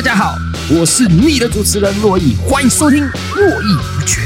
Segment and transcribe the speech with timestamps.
[0.00, 0.34] 大家好，
[0.70, 3.04] 我是你的主持人洛毅，欢迎收听
[3.34, 4.22] 《络绎不绝》。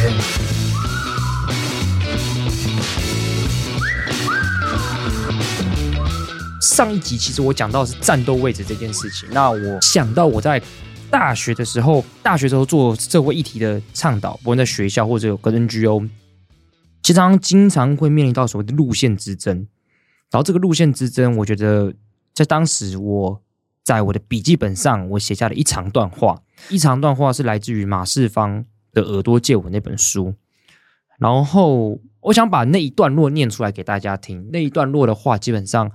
[6.63, 10.63] 上一集其实我讲到是战斗位置这件事情，那我想到我在
[11.11, 16.09] 大学的时候，大学时候做社会议题的倡导，不论在学校或者有跟 NGO，
[17.03, 19.67] 其实经常会面临到所谓的路线之争。
[20.31, 21.93] 然后这个路线之争，我觉得
[22.33, 23.41] 在当时我。
[23.85, 26.43] 在我的笔记本上，我写下了一长段话。
[26.71, 30.35] 一长段话是来自于马世芳的《耳朵借我》那本书。
[31.19, 34.49] 然后，我想把那一段落念出来给大家听。
[34.51, 35.93] 那一段落的话，基本上，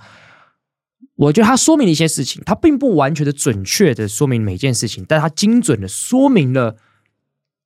[1.16, 2.42] 我觉得它说明了一些事情。
[2.45, 6.78] 它并不完全的准确的说明每件事情，但它精准的说明了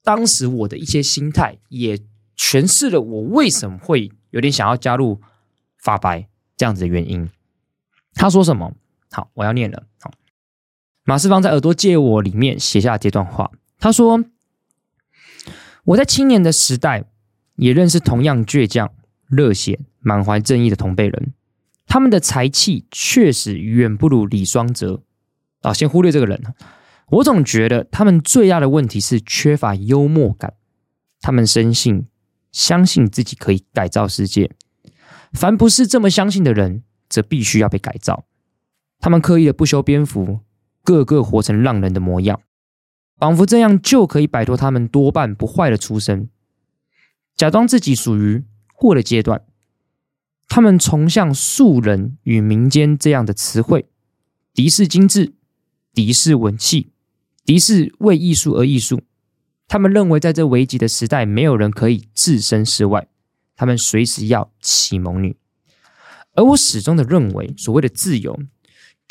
[0.03, 1.99] 当时我的一些心态，也
[2.37, 5.21] 诠释了我为什么会有点想要加入
[5.77, 7.29] 法白这样子的原因。
[8.15, 8.73] 他说什么？
[9.13, 9.83] 好，我要念了。
[10.01, 10.11] 好，
[11.05, 13.51] 马世芳在《耳朵借我》里面写下这段话。
[13.77, 14.25] 他说
[15.85, 17.05] ：“我在青年的时代
[17.57, 18.91] 也认识同样倔强、
[19.27, 21.33] 热血、满怀正义的同辈人，
[21.85, 25.03] 他们的才气确实远不如李双泽。
[25.61, 26.41] 啊，先忽略这个人。
[27.09, 30.55] 我总觉得他们最大的问题是缺乏幽默感。
[31.21, 32.07] 他们深信、
[32.51, 34.49] 相信自己可以改造世界。
[35.33, 38.25] 凡不是这么相信的人，则必须要被改造。”
[39.03, 40.39] 他们刻意的不修边幅，
[40.81, 42.39] 个个活成浪人的模样，
[43.17, 46.29] 仿佛这样就可以摆脱他们多半不坏的出身，
[47.35, 49.43] 假装自己属于过的阶段。
[50.47, 53.89] 他们崇尚素人与民间这样的词汇，
[54.53, 55.33] 敌视精致，
[55.93, 56.93] 敌视文气，
[57.43, 59.01] 敌视为艺术而艺术。
[59.67, 63.05] 他们认为在这危急的时代，没有人可以置身事外，
[63.57, 65.35] 他们随时要启蒙你。
[66.35, 68.39] 而我始终的认为，所谓的自由。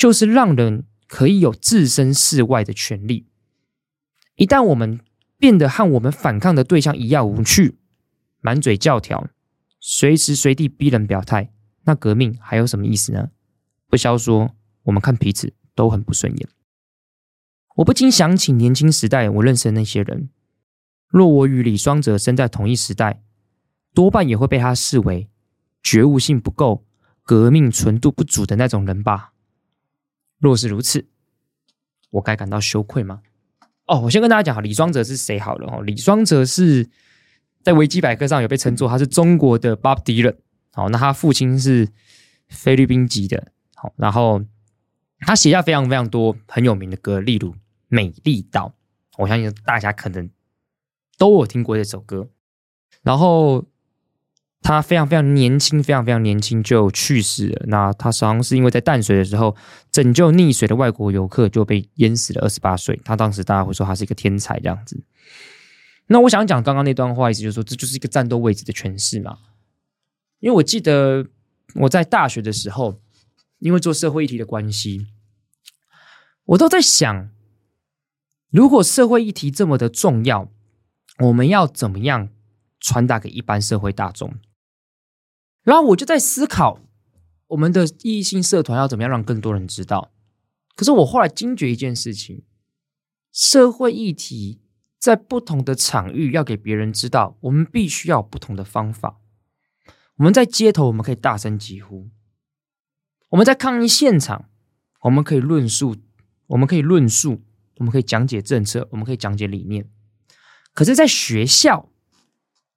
[0.02, 3.28] 就是让人可以有置身事外的权利。
[4.34, 4.98] 一旦我们
[5.38, 7.78] 变得和我们反抗的对象一样无趣，
[8.40, 9.28] 满嘴教条，
[9.78, 11.52] 随时随地逼人表态，
[11.84, 13.28] 那革命还有什么意思呢？
[13.86, 16.48] 不消说，我们看彼此都很不顺眼。
[17.76, 20.30] 我不禁想起年轻时代我认识的那些人，
[21.06, 23.22] 若我与李双泽生在同一时代，
[23.94, 25.30] 多半也会被他视为
[25.80, 26.84] 觉悟性不够、
[27.22, 29.31] 革命纯度不足的那种人吧。
[30.42, 31.06] 若是如此，
[32.10, 33.22] 我该感到羞愧吗？
[33.86, 35.72] 哦，我先跟大家讲哈，李双泽是谁好了。
[35.72, 36.90] 哦，李双泽是
[37.62, 40.34] 在维基百科上有被称作他是中国的 Bob Dylan。
[40.72, 41.88] 好，那他父亲是
[42.48, 43.52] 菲律宾籍的。
[43.76, 44.42] 好，然后
[45.20, 47.52] 他写下非常非常多很有名的歌，例如
[47.86, 48.68] 《美丽岛》，
[49.22, 50.28] 我相信大家可能
[51.16, 52.28] 都有听过这首歌。
[53.02, 53.64] 然后。
[54.62, 57.64] 他非常非常年轻，非常非常年轻就去世了。
[57.66, 59.56] 那他好像是因为在淡水的时候
[59.90, 62.42] 拯救溺水的外国游客，就被淹死了。
[62.42, 65.02] 二十八岁，他当时大家会说他是一个天才这样子。
[66.06, 69.38] 那我想讲刚刚那段话，意思就是说这就是一个战斗位置的诠释嘛。
[70.38, 71.26] 因为我记得
[71.74, 73.00] 我在大学的时候，
[73.58, 75.06] 因为做社会议题的关系，
[76.44, 77.30] 我都在想，
[78.50, 80.48] 如果社会议题这么的重要，
[81.18, 82.28] 我们要怎么样
[82.78, 84.34] 传达给一般社会大众？
[85.62, 86.80] 然后我就在思考，
[87.48, 90.12] 我们的异性社团要怎么样让更多人知道？
[90.74, 92.44] 可是我后来惊觉一件事情：
[93.32, 94.60] 社会议题
[94.98, 99.20] 在不同的场域要给别人知道，我们必须要有不同的方法。
[100.16, 102.08] 我们在街头，我们可以大声疾呼；
[103.30, 104.48] 我们在抗议现场，
[105.02, 105.96] 我们可以论述，
[106.46, 107.42] 我们可以论述，
[107.76, 109.88] 我们可以讲解政策，我们可以讲解理念。
[110.72, 111.90] 可是，在学校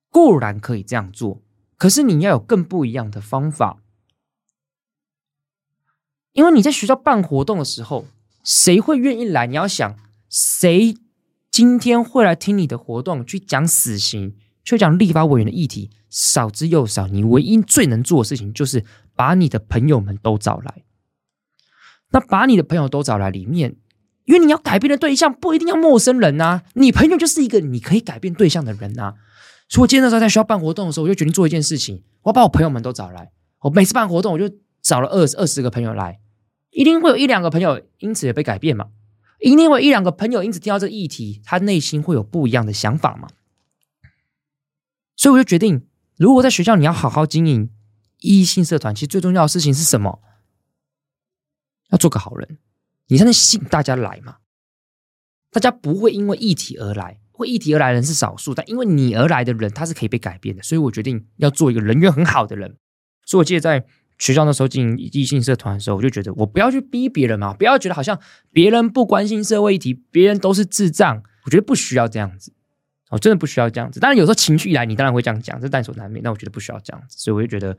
[0.10, 1.45] 固然可以这样做。
[1.78, 3.78] 可是你要有更不一样的方法，
[6.32, 8.06] 因为你在学校办活动的时候，
[8.44, 9.48] 谁会愿意来？
[9.48, 9.96] 你要想，
[10.30, 10.96] 谁
[11.52, 17.08] 今天会来听你的活动，去讲死刑，去讲立法委员的议题，少之又少。
[17.08, 18.86] 你唯一最能做的事情，就是
[19.16, 20.84] 把你的朋友们都找来。
[22.12, 23.76] 那把你的朋友都找来，里面，
[24.26, 29.16] 因为你要改变的对象不一定要陌生人啊，你朋友就是一个你可以改变对象的人啊。
[29.68, 33.32] 所以我今天那时候在学校办活动的时候，我就决定做一件事情，我要把我朋友们都找来。
[33.62, 36.20] 我每次办活动，我就找了二十二十个朋友来，
[36.70, 38.90] 一定会有一两个朋友因此也被改变嘛，
[39.40, 43.28] 一定会有一两个朋友因此听到这个议题，他内心会有不一样的想法嘛。
[45.16, 47.72] 所以我就决定，如果在学校你要好好经营
[48.20, 50.22] 异性社团，其实最重要的事情是什么？
[51.90, 52.60] 要做个好人，
[53.08, 54.38] 你才能吸引大家来嘛。
[55.52, 57.20] 大家不会因为议题而来。
[57.36, 62.78] 会议题而来的人是少数，但因为你而来的人，他是可以被改变的，所以我决定要做一个人缘很好的人。
[63.26, 63.86] 所以我记得在
[64.18, 68.18] 学校那时候进行异性社团的时候，我就觉得我不要去逼别人嘛，不要觉得好像
[68.52, 71.22] 别人不关心社会议题，别人都是智障。
[71.44, 72.54] 我觉得不需要这样子，
[73.10, 74.00] 我真的不需要这样子。
[74.00, 76.24] 当然有时候情绪一来，你当然会这样讲，这在所难免。
[76.24, 77.78] 但我觉得不需要这样子，所以我就觉得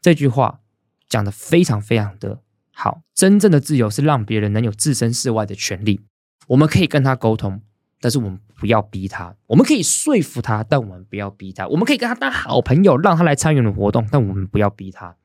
[0.00, 0.60] 这句话
[1.08, 2.40] 讲的非常非常的
[2.72, 3.00] 好。
[3.14, 6.00] 真正的自由是让别人能有置身事外的权利，
[6.48, 7.62] 我们可以跟他沟通。
[8.00, 11.68] 但是我们不要逼他，我们可以说服他，但我们不要逼他。
[11.68, 15.16] 我们可以跟他当好朋友，让他来参与我们的活动，但我们不要逼他。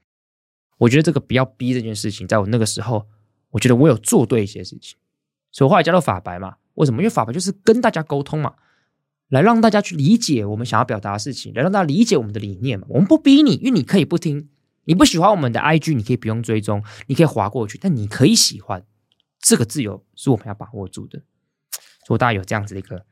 [0.78, 3.08] 我觉得这个不要逼这件事情，在我那个时候，
[3.52, 4.98] 我觉得我有做对一些事情，
[5.52, 6.56] 所以我后来加入法白嘛。
[6.76, 7.02] 为什么？
[7.02, 8.56] 因为法白就是跟大家沟通嘛，
[9.30, 12.88] 来让大家去理解我们想要表达的事情，来让大家理解我们的理念嘛。
[12.90, 14.50] 我们不逼你，因为你可以不听，
[14.86, 18.86] 你不喜欢我们的 IG，你可以不用追踪，你可以划过去，但你可以喜欢。
[19.40, 21.20] 这个自由是我们要把握住的。
[21.20, 23.06] 如果大家有这样子的一个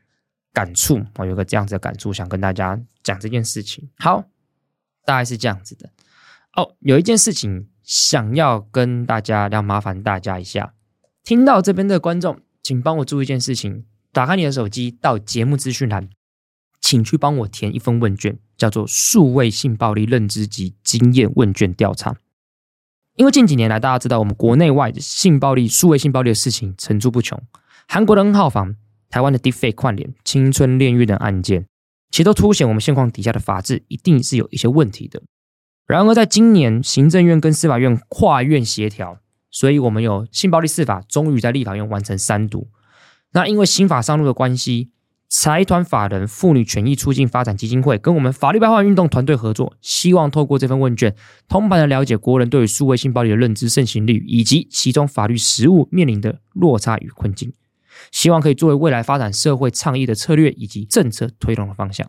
[0.51, 3.90] 感触，我有个这样子的感触，想跟大家讲这件事情。
[3.98, 4.25] 好，
[5.06, 5.90] 大概是这样子的。
[6.56, 10.74] 哦，有一件事情想要跟大家要麻烦大家一下，
[11.24, 16.10] 听到这边的观众，请帮我做一件事情：打开你的手机，到节目资讯栏，
[16.81, 22.18] 请去帮我填一份问卷，叫做“数位性暴力认知及经验问卷调查”。
[23.16, 27.42] 因为近几年来，大家知道我们国内外的性暴力、数位性暴力的事情层出不穷，
[27.88, 28.75] 韩国的 N 号房。
[29.09, 31.65] 台湾的 Deepfake 换脸、青春炼狱等案件，
[32.11, 35.21] 其实都凸显我们现况底下的法治一定是有一些问题的。
[35.88, 39.17] 然而，在今年行政院跟司法院跨院协调，
[39.50, 42.67] 所以我们有性暴力四法终于在立法院完成三读。
[43.31, 44.91] 那因为新法上路的关系，
[45.27, 51.15] 财团法人妇女权益促进发展基金会跟我们法律白话运动团队合作，希望透过这份问卷，
[51.47, 57.53] 通盘的了解国人对于数位性暴力的认知盛行率，以及其中法律实务面临的落差与困境。
[58.12, 62.06] 希望可以作为未来发展社会倡议的策略以及政策推动的方向。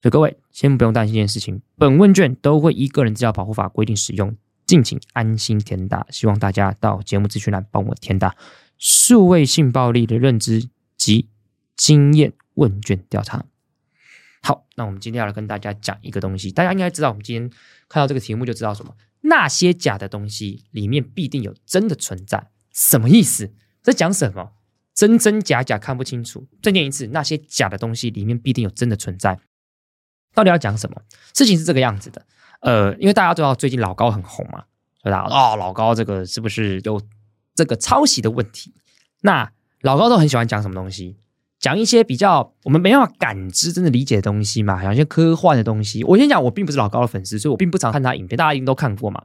[0.00, 6.06] 所以各位先不用担心这件事情，本问卷都会依个人资料保护法规定使用，敬请安心填答。
[6.10, 8.36] 希望大家到节目资讯栏帮我填答
[8.78, 11.28] 数位性暴力的认知及
[11.76, 13.44] 经验问卷调查。
[14.40, 17.50] 好，那我们今天要来跟大家讲一个东西，大家应该知道，我们今天
[17.88, 18.94] 看到这个题目就知道什么？
[19.22, 23.52] 那些假的东西里面必定有真的存在，什么意思？
[23.82, 24.52] 在讲什么？
[24.98, 29.38] 真真假假看不清楚，再念一次，那些假的东西里面必定有真的存在。
[30.34, 31.00] 到底要讲什么？
[31.32, 32.26] 事情是这个样子的，
[32.62, 34.64] 呃，因为大家都知道最近老高很红嘛，
[35.04, 35.24] 对吧？
[35.30, 37.00] 哦，老高这个是不是有
[37.54, 38.74] 这个抄袭的问题？
[39.20, 39.48] 那
[39.82, 41.16] 老高都很喜欢讲什么东西？
[41.60, 46.02] 讲一些比较我们没办法感知、真的理解的东西嘛，讲一些科幻的东西。
[46.02, 49.22] 我先讲，我并不是老高的粉丝，所以我并不常看他影片，大家一定都看过嘛。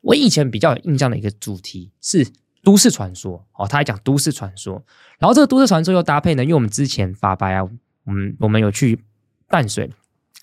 [0.00, 2.26] 我以前比较有印象的一个主题是。
[2.66, 4.84] 都市传说哦，他还讲都市传说，
[5.20, 7.62] 然后这个都市传说又搭配呢，因为我们之前法白啊，
[8.02, 9.04] 我们我们有去
[9.46, 9.88] 淡水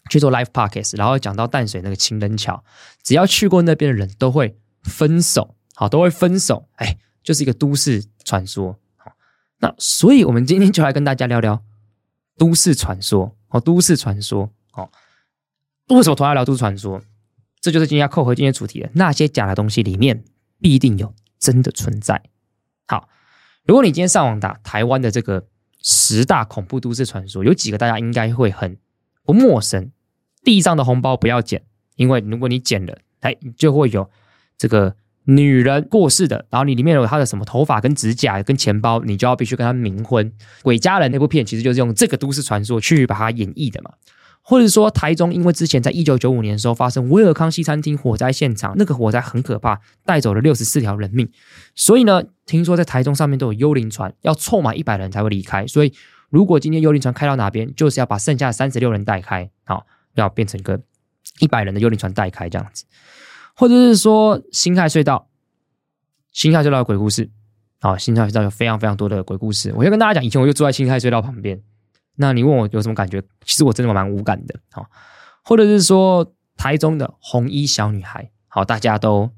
[0.09, 2.63] 去做 live podcast，然后讲到淡水那个情人桥，
[3.03, 8.79] 只要去过那边的人都会分手，好，都会分手，哎，就是一个都市传说。
[8.95, 9.11] 好，
[9.59, 11.61] 那所以我们今天就来跟大家聊聊
[12.37, 14.89] 都市传说哦，都市传说哦，
[15.89, 17.01] 为什么同样聊都市传说？
[17.59, 20.23] 这就是今天要扣回今天主题的那些假的东西里面
[20.61, 21.13] 必定有。
[21.43, 22.23] 真的存在。
[22.87, 23.09] 好，
[23.65, 25.45] 如果你今天上网打台湾的这个
[25.81, 28.77] 十大恐怖都市传说，有几个大家应该会很
[29.25, 29.91] 不陌生。
[30.41, 31.63] 地上的红包不要捡，
[31.97, 34.09] 因为如果你捡了，哎，就会有
[34.57, 34.95] 这个
[35.25, 40.31] 女人过世的，然后你里面有她的什么头发跟指甲跟钱包，你就要必须跟她冥婚。
[40.61, 43.91] 鬼家人那部片其实就是用这个都市传说去把它演绎的嘛。
[44.45, 51.31] 或者说，台中因为之前在一九九五年的时候发生威尔康西餐厅火灾现场，那个火灾很可怕，带走了六十四条人命。
[51.75, 55.65] 所以呢，听说在台中上面都有幽灵船，要凑满一百人才会离开。
[55.65, 55.93] 所以，
[56.29, 59.85] 如果今天幽灵船开到哪边，就是要把剩下的三十六人带开，好，
[60.15, 60.77] 要变成一个
[61.39, 62.83] 一百人的幽灵船带开这样子。
[63.55, 65.29] 或者是说，辛亥隧道，
[66.33, 67.29] 辛亥隧道的鬼故事，
[67.79, 69.71] 好，新泰隧道有非常非常多的鬼故事。
[69.77, 71.61] 我先跟大家讲，以前我就住在新泰隧道旁边。
[72.15, 73.21] 那你问我有什么感觉？
[73.45, 74.59] 其实我真的蛮无感的。
[74.71, 74.89] 好，
[75.43, 79.29] 或者是说台中的红衣小女孩，好，大家都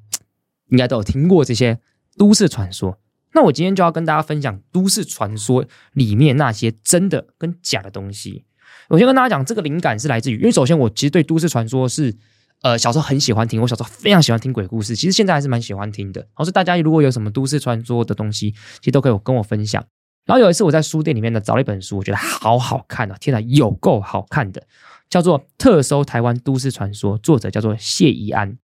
[0.69, 1.79] 应该都有听过这些
[2.17, 2.99] 都市传说。
[3.33, 8.45] 那我今天就要跟大家分享都市传说里面那些真的跟假的东西。
[8.89, 12.15] 我先跟大家讲，这个灵感是来自于，因为首先我其实对都市传说是。
[12.61, 16.21] 呃，小时候很喜欢听，我小时候非常喜欢听鬼故事，其实现在还是蛮喜欢听的。
[16.21, 19.85] 然后是大家如果有什么都市传说的东西，其实都可以跟我分享。
[20.25, 23.15] 然后有一次我在书店里面呢找了一本书，我觉得好好看啊！
[23.19, 24.65] 天哪，有够好看的，
[25.09, 28.57] 叫做《特搜台湾都市传说》，作者叫做谢宜安。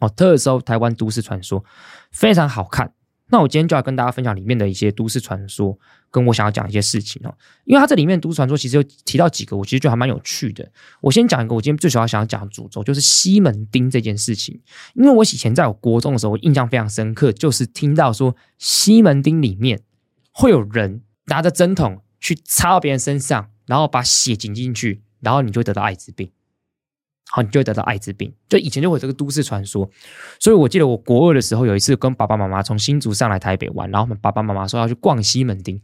[0.00, 1.62] 哦，《特搜台湾都市传说》
[2.10, 2.94] 非常好看。
[3.28, 5.78] 那我今天就要跟大家分享里面的一些都市传说，
[6.10, 7.32] 跟我想要讲一些事情哦。
[7.64, 10.70] 因为它这里面都市传说其实有提到几个，我其实觉得还蛮有趣的。
[11.00, 14.60] 我先讲一个，我今天最主要想要讲的主轴就是西门町这件事情。
[14.94, 19.80] 因为我以前在我国中的时候，我印象非常深刻，就是听到说西门町里面
[20.32, 26.30] 会有人拿着针筒去插到别人身上，然后把血挤进去，然后你就得到艾滋病。
[27.30, 28.34] 好，你就会得到艾滋病。
[28.48, 29.88] 就以前就有这个都市传说，
[30.38, 35.80] 所以我记得我国二的时候，有一次跟爸爸妈妈从新竹上来台北玩，然后我们爸爸妈妈说要去逛西门町，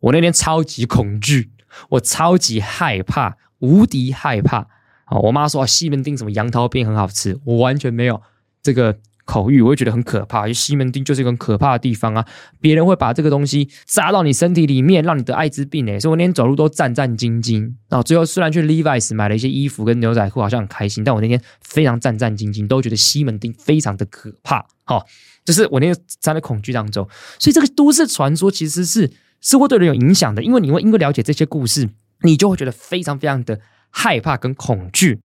[0.00, 1.50] 我那天超级恐惧，
[1.90, 4.68] 我超级害怕，无敌害怕。
[5.04, 8.20] 好，我妈说西门町什么杨桃冰很好吃，我完全没有
[8.62, 8.98] 这个。
[9.26, 10.50] 口欲，我会觉得很可怕。
[10.52, 12.24] 西门町就是一个很可怕的地方啊！
[12.60, 16.00] 别人会把这个东西扎到你身体里面，让你得艾滋病诶。
[16.00, 17.60] 所以我那天走路都战战兢兢。
[17.88, 24.64] 然后最后虽然去 Levi's 买了一些衣服跟牛仔裤，好像很开心，但我那天非常战战兢兢，都觉得西门町非常的可怕。
[24.84, 25.04] 好，
[25.44, 27.06] 就是我那天站在恐惧当中。
[27.38, 31.90] 所以这个都市传说其实是是会对人有影响的，因为你会因为了解这些故事，
[32.22, 35.18] 你就会觉得非常非常的害怕跟恐惧。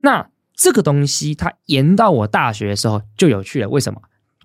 [0.00, 0.28] 那。
[0.56, 3.68] 这个东西它延到我大学的时候就有趣了。
[3.68, 4.00] 为什么？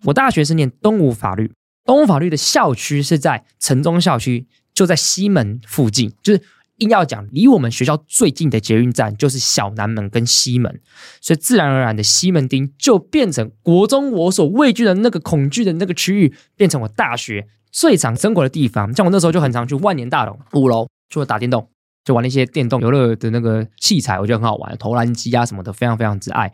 [0.06, 1.52] 我大学是念东吴法律，
[1.86, 6.14] 东吴法律的校区是在城中校区，就在西门附近。
[6.24, 6.42] 就是
[6.78, 10.80] 硬要讲，离我们学校最近的捷运站就是小南门跟西门，
[11.20, 18.96] 所以自然而然的西门町就变成国中我所畏惧的那个恐惧的那个区域，变成我大学最常生活的地方。
[18.96, 21.70] 像我那时候就很常去万年大楼五楼，就打电动。
[22.10, 26.52] 就玩那些电动游乐的那个器材，我觉得很好玩，投篮机啊什么的，非常非常之爱。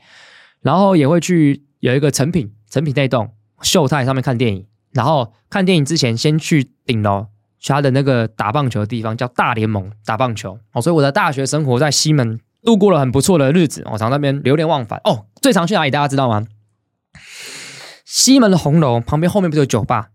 [0.59, 3.31] 然后也会去有一个成品，成品那栋
[3.61, 4.67] 秀泰上面看电影。
[4.91, 10.59] 然后看电影之前，先去顶楼，去他的那个打棒球的地方，叫大联盟打棒球。
[10.73, 13.81] 哦，所以我的大学生活在西门度过了很不错的日子。
[13.93, 14.99] 我常那边流连忘返。
[15.05, 15.89] 哦，最常去哪里？
[15.89, 16.45] 大家知道吗？
[18.03, 20.09] 西门的红楼旁边后面不是有酒吧？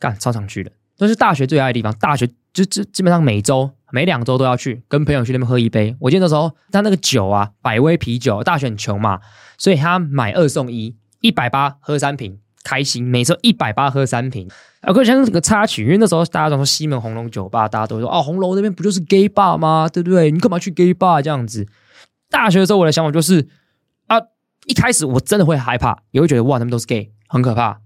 [0.00, 1.96] 干，超常去的，都是大学最爱的地方。
[2.00, 3.70] 大学就基基本上每周。
[3.94, 5.94] 每两周都要去跟朋友去那边喝一杯。
[6.00, 9.20] 我记得那时候他那个酒啊，百威啤酒，大选穷嘛，
[9.56, 13.04] 所以他买二送一，一百八喝三瓶，开心。
[13.04, 14.50] 每次一百八喝三瓶。
[14.80, 19.88] 啊，可是像这个插曲，因为那时候大家都说西门红楼酒吧，大家都说哦，红楼那边不就是 gay bar 吗？
[19.88, 20.32] 对不对？
[20.32, 21.64] 你干嘛去 gay bar 这样子？
[22.28, 23.48] 大学的时候我的想法就是
[24.08, 24.18] 啊，
[24.66, 27.78] 一开始我真的会害怕，也会觉得哇，他们都是 gay，很可怕。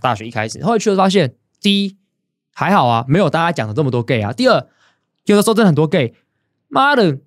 [0.00, 1.98] 大学一开始，后来去了发现，第一
[2.54, 4.32] 还好啊，没有大家讲的这么多 gay 啊。
[4.32, 4.66] 第二。
[5.26, 6.14] 有的时候真的很多 gay，
[6.68, 7.18] 妈的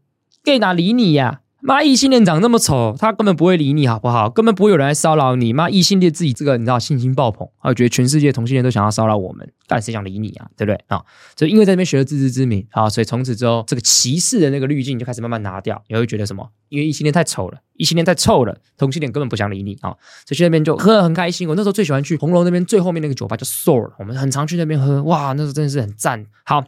[0.44, 1.42] ，gay 哪理你呀？
[1.66, 4.30] 妈，异性恋长那么丑，他根本不会理你，好不好？
[4.30, 5.54] 根本不会有人来骚扰你。
[5.54, 10.50] 妈，异性恋自己这个你知道信心爆棚，啊觉得全世界同性恋都想要骚扰我们，但谁想理你啊？
[10.58, 11.02] 对不对啊？
[11.38, 16.46] 所以因为在那边学了自知之明啊，所以从此之后这个歧视的那个滤镜就开始慢慢拿掉，也会觉得什么？
[16.68, 19.92] 因为异性恋太丑了，异性恋太臭了，同性恋根本不想理你啊。
[20.26, 21.48] 所以去那边就喝得很开心。
[21.48, 26.26] 我那时候最喜欢去红楼那边最后面那个酒吧叫 Soul，我们很常去那边喝，哇，那时候真的是很赞。
[26.44, 26.62] 好。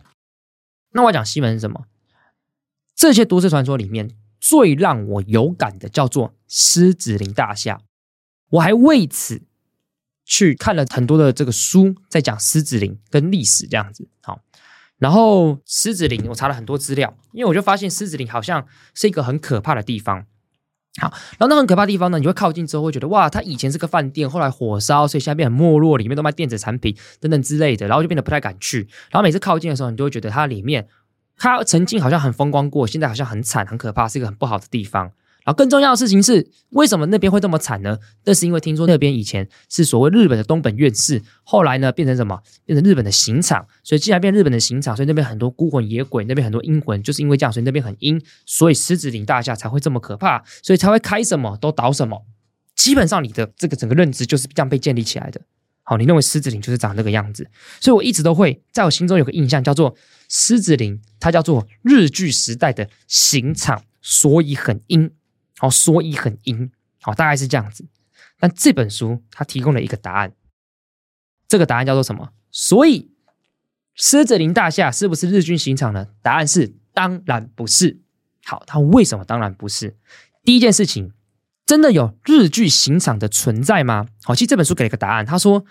[0.96, 1.86] 那我讲西门是什么？
[2.96, 7.82] 这些都市传说里面最让我有感的叫做狮子林大厦。
[8.52, 9.42] 我还为此
[10.24, 14.08] 去看了很多的这个书，在讲狮子林跟历史这样子。
[14.22, 14.40] 好，
[14.98, 20.26] 然后狮子林我查了很多资料，因为我就发现狮子林好像是一个很可怕的地方。
[21.02, 28.88] 好，然后那很可怕的地方呢，你会靠近之后会觉得哇，它以前是个饭店，后来火烧，所以现在变很没落，里面都卖电子产品等等之类的，然后就变得不太敢去。
[29.12, 30.88] 然后每次靠近的时候，你就会觉得它里面，
[31.38, 35.12] 它曾经好像很风光过，现在好像很惨很可怕，是一个很不好的地方。
[35.46, 38.00] 然后更重要的事情是，为什么那边会这么惨呢？
[38.24, 42.42] 那是因为听说那边以前是所谓日本的东本愿寺，后来呢变成什么？
[42.66, 43.68] 变成日本的刑场。
[43.84, 52.26] 所以既然变日本的刑场，所以那边很多孤魂野鬼，那边很多阴魂，就是因为这样，所以那边很阴，所以狮子林大厦才会这么可怕，所以才会开什么都倒什么。
[52.76, 55.40] 基本上你的这个整个认知就是这样被建立起来的。
[55.84, 57.48] 好，你认为狮子林就是长那个样子，
[57.80, 59.96] 所以我一直都会在我心中有个印象，叫做
[60.28, 65.12] 狮子林，它叫做日据时代的刑场，所以很阴。
[65.58, 66.72] 好，所以很阴，
[67.02, 67.86] 好，大概是这样子。
[68.40, 70.34] 但这本书它提供了一个答案，
[71.48, 72.32] 这个答案叫做什么？
[72.52, 73.12] 所以
[73.94, 76.08] 狮子林大厦是不是日军刑场呢？
[76.22, 78.02] 答案是当然不是。
[78.44, 79.96] 好，它为什么当然不是？
[80.44, 81.14] 第一件事情，
[81.66, 84.08] 真的有日剧刑场的存在吗？
[84.24, 85.66] 好，其实这本书给了一个答案，他说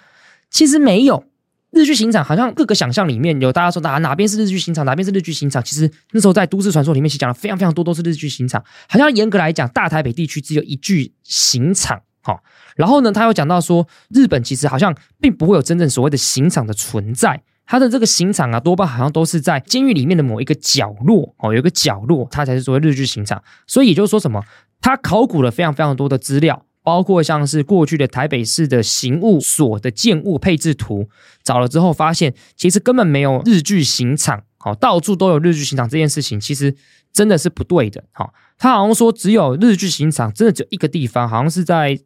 [0.50, 1.30] 其实没有。
[1.74, 5.62] 日据刑场好像各个想象里面有大家说哪哪边是日据刑场，哪边是日据刑场。
[5.62, 8.64] 其实那时候在都市传说里面，其实讲了非常非常多都是日据刑场。
[8.88, 12.00] 好像严格来讲，大台北地区只有一具刑场。
[12.22, 12.42] 好，
[12.76, 17.42] 然后呢，他又讲到说，日本其实好像并不会有真正所谓的刑场的存在。
[17.66, 23.42] 他的这个刑场啊，多半好像都是在监狱里面的某一个角落哦，有一个角落，它才是所谓日据刑场。
[23.66, 24.42] 所以也就是说什么，
[24.80, 26.64] 他考古了非常非常多的资料。
[26.84, 31.08] 包括像是过去的台北市的刑务所的建物配置图，
[31.42, 36.76] 找了之后发现，其实根本没有日据刑场，好，到处都有日据刑场这件事情，其实
[37.10, 41.98] 真的是不对的，好，他好像说只有日据刑场，真的只有一个地方，好像是在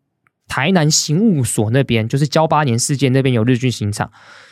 [0.48, 4.10] 台南刑务所那边，就是噍吧哖事件那边有日军刑场。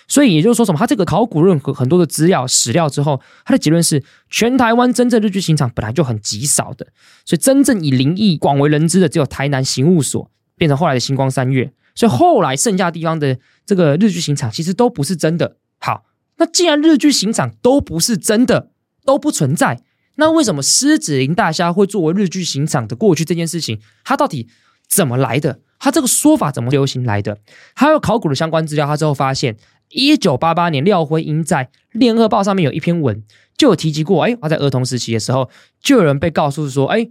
[0.09, 0.79] 所以也就是说，什么？
[0.79, 6.87] 他这个考古任何很多的资料史料之后，他的结论是，全台湾真正日据刑场本来就很极少的，
[7.25, 11.73] 所以真正以灵异广为人知的只有台南刑务所，变成后来的星光三月。
[11.97, 15.57] 所以后来剩下地方的这个日据刑场其实都不是真的。
[15.81, 16.05] 好，
[16.37, 18.71] 那既然日据刑场都不是真的，
[19.05, 19.83] 都不存在，
[20.17, 24.47] 那为什么狮子林大虾会作为日剧刑场的过去这件事情，它到底
[24.89, 25.59] 怎么来的？
[25.79, 27.39] 他这个说法怎么流行来的？
[27.75, 29.57] 还有考古的相关资料，他之后发现。
[29.91, 33.23] 一九八八年，廖辉英在《联合报》上面有一篇文，
[33.57, 34.25] 就有提及过。
[34.25, 35.49] 哎，他在儿童时期的时候，
[35.81, 37.09] 就有人被告诉说：“哎，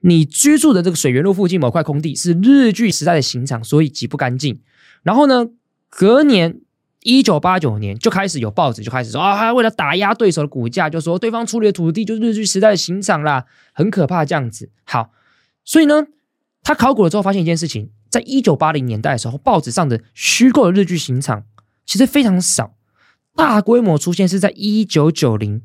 [0.00, 4.60] 你居住的这个水源路附近某块空地是日据时代的刑场，所以极不干净。”
[5.04, 5.46] 然后呢，
[5.88, 6.58] 隔年
[7.04, 15.12] 一九八九年就开始有报纸就开始说：“啊，为了打压对手的股价，就说对方处理的土地就是日据时代的刑场啦，很可怕这样子。”好，
[15.64, 16.08] 所以呢，
[16.62, 21.44] 他考古了之后发现一件事情：在一九八零年代的时候，报纸上的虚构的日剧刑场。
[21.86, 22.76] 其实非常少，
[23.34, 25.62] 大规模出现是在一九九零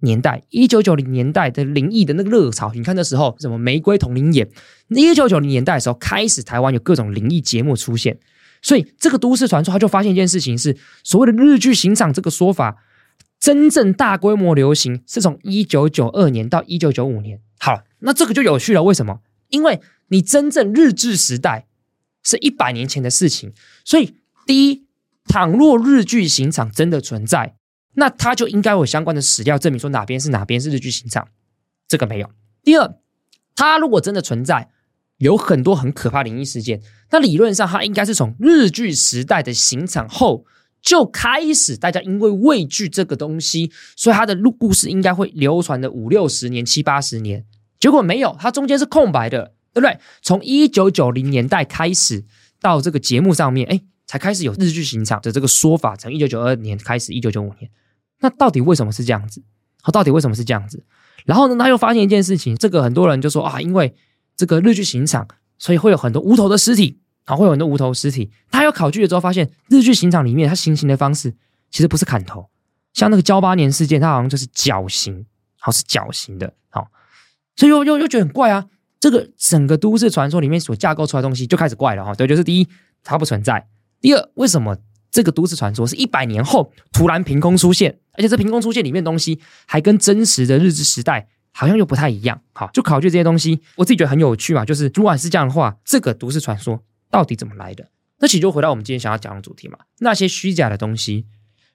[0.00, 0.42] 年代。
[0.50, 4.50] 一九九零年代的灵异的那个热潮，你看那时候什么玫瑰瞳铃眼，
[4.88, 8.18] 一九九零年代的时候开始，台湾有各种灵异节目出现。
[8.60, 12.76] 所以这个都市传说，他就发现一件事情是：所谓的日剧刑场这个说法，
[13.40, 17.40] 真正大规模流行是从一九九二年到一九九五年。
[17.58, 19.20] 好，那这个就有趣了，为什么？
[19.48, 19.80] 因为
[20.12, 21.66] 你真正日治时代
[22.22, 23.52] 是一百年前的事情，
[23.84, 24.14] 所以
[24.46, 24.86] 第一。
[25.24, 27.54] 倘若日据刑场真的存在，
[27.94, 31.28] 那他就应该有相关的史料证明说哪边是哪边是日据刑场，
[31.86, 32.28] 这个没有。
[32.64, 32.96] 第二，
[33.54, 34.68] 他如果真的存在，
[35.18, 40.44] 有很多很可怕灵异事件，那理论上他应该是从日据时代的刑场后
[40.82, 47.46] 就开始，大家因为畏惧这个东西，所以他的故事应该会流传的五六十年、七八十年，
[47.78, 49.98] 结果没有，它中间是空白的，对不对？
[50.22, 52.24] 从一九九零年代开始
[52.60, 53.80] 到这个节目上面，哎。
[54.04, 57.70] 才开始有日剧刑场的这个说法，从一九九二年开始，一九九五年，
[58.20, 59.42] 那到底为什么是这样子？
[59.80, 60.84] 好，到底为什么是这样子？
[61.24, 63.94] 然后呢，他又发现一件事情，这个很多人就说啊，因为
[64.36, 65.26] 这个日剧刑场，
[65.58, 68.30] 所以会有很多无头的尸体，然后会有很多无头尸体。
[68.50, 71.34] 他又考据了之后，发现日剧刑场里面，他行刑的方式
[71.70, 72.50] 其实不是砍头，
[72.92, 75.24] 像那个噍吧哖事件，它好像就是绞刑，
[75.58, 76.88] 好是绞刑的，好，
[77.56, 78.66] 所以又又又觉得很怪啊。
[79.02, 82.14] 这个整个都市传说里面所架构出来的东西就开始怪了哈。
[82.14, 82.68] 对，就是第一，
[83.02, 83.66] 它不存在。
[84.00, 84.78] 第二，为什么
[85.10, 92.40] 这个都市传说是一百年后突然凭空出现，而且这凭空出现里面的东西还跟真实的日治时代好像又不太一样？
[92.52, 94.64] 好，就考据这些东西，我自己觉得很有趣嘛。
[94.64, 97.88] 就是如果是这样的话，这个都市传说到底怎么来的？
[98.20, 99.78] 那其实就回到我们今天想要讲的主题嘛。
[99.98, 101.26] 那些虚假的东西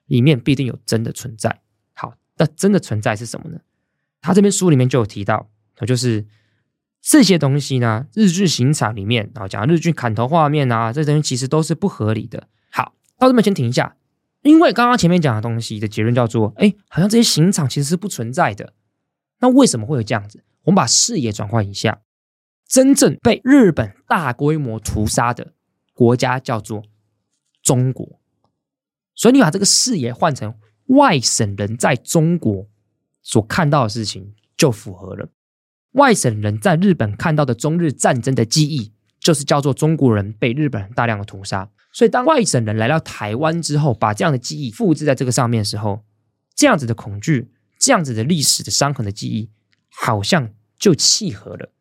[0.06, 1.60] 里面必定有真的存在。
[1.92, 3.58] 好，那真的存在是什么呢？
[4.22, 5.50] 他这边书里面就有提到，
[5.86, 6.24] 就是。
[7.08, 12.48] 这些东西呢，日据刑场里面啊，讲日据砍头画面啊，这些东西其实都是不合理的。
[12.70, 13.96] 好，到这边先停一下，
[14.42, 18.74] 因为刚刚前面讲的东西的结论叫做，哎，好像这些刑场其实是不存在的。
[19.38, 20.44] 那为什么会有这样子？
[20.64, 22.02] 我们把视野转换一下，
[22.66, 25.54] 真正被日本大规模屠杀的
[25.94, 26.82] 国家叫做
[27.62, 28.20] 中国，
[29.14, 30.54] 所以你把这个视野换成
[30.88, 32.66] 外省人在中国
[33.22, 35.30] 所看到的事情，就符合了。
[35.98, 41.68] 外省人在日本看到的中日战争的记忆，就是叫做中国人被日本人大量的屠杀。
[41.92, 46.04] 所以，当外省人来到台湾之后，把这样的记忆复制在这个上面的时候，
[46.54, 49.50] 这样子的恐惧，这样子的历史的伤痕的记忆，
[49.90, 51.72] 好像就契合了。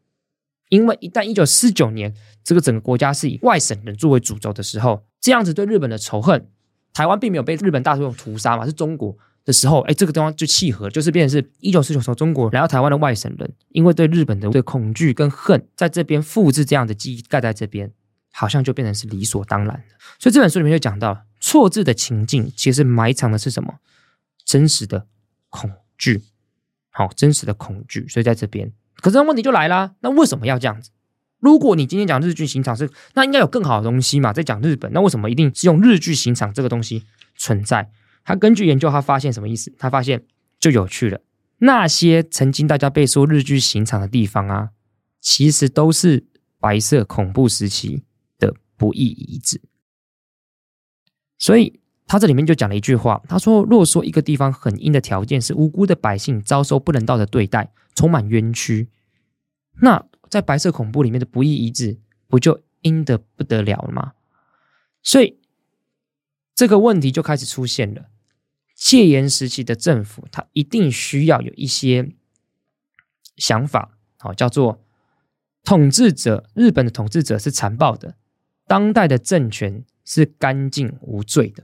[0.69, 6.49] 因为一旦一九四九年这个整个国家是以外省人作为主轴的时候，这样子对日本的仇恨，
[6.91, 9.15] 台湾并没有被日本大众屠杀嘛，是中国。
[9.47, 17.89] 的时候，哎，这个地方就契合，就是变成是一九四九时候中国来到台湾的外省人，因为对日本的这恐惧跟恨，在这边复制这样的记忆盖在这边，
[18.33, 19.95] 好像就变成是理所当然的。
[20.19, 23.75] 所以这本书里面就讲到，错字的情境其实埋藏的是什么？
[24.43, 25.07] 真实的
[25.49, 26.23] 恐惧，
[26.89, 28.05] 好，真实的恐惧。
[28.09, 30.89] 所以在这边，可是问题就来了，那为什么要这样子？
[31.39, 34.33] 如果你今天讲日剧刑场是，那应该有更好的东西嘛？
[34.33, 37.05] 在讲日本，那为什么一定是用日剧刑场这个东西
[37.37, 37.89] 存在？
[38.27, 39.73] 他根据研究，他发现什么意思？
[39.79, 40.25] 他发现
[40.59, 41.21] 就有趣了。
[41.59, 44.71] 那些曾经大家被说日剧刑场的地方啊，
[45.21, 46.27] 其实都是
[46.59, 48.03] 白色恐怖时期
[48.37, 49.61] 的不义遗址。
[51.37, 58.89] 所以他这里面就讲了一句话，他说：“若说一个地方很阴的条件是无辜的百姓遭受不人道的对待，充满冤屈，
[59.79, 64.11] 那在白色恐怖里面的不义遗址不就阴的不得了了吗？”
[65.01, 65.39] 所以
[66.53, 68.09] 这个问题就开始出现了。
[68.77, 72.11] 戒严时期的政府，他一定需要有一些
[73.35, 74.85] 想法，好，叫做
[75.63, 78.15] 统治者，日本的统治者是残暴的，
[78.67, 81.63] 当代的政权是干净无罪的，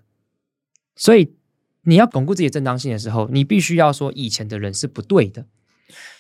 [0.96, 1.36] 所以
[1.84, 5.46] 你要巩固自己的正当性的时候，你必须要说以前的人是不对的。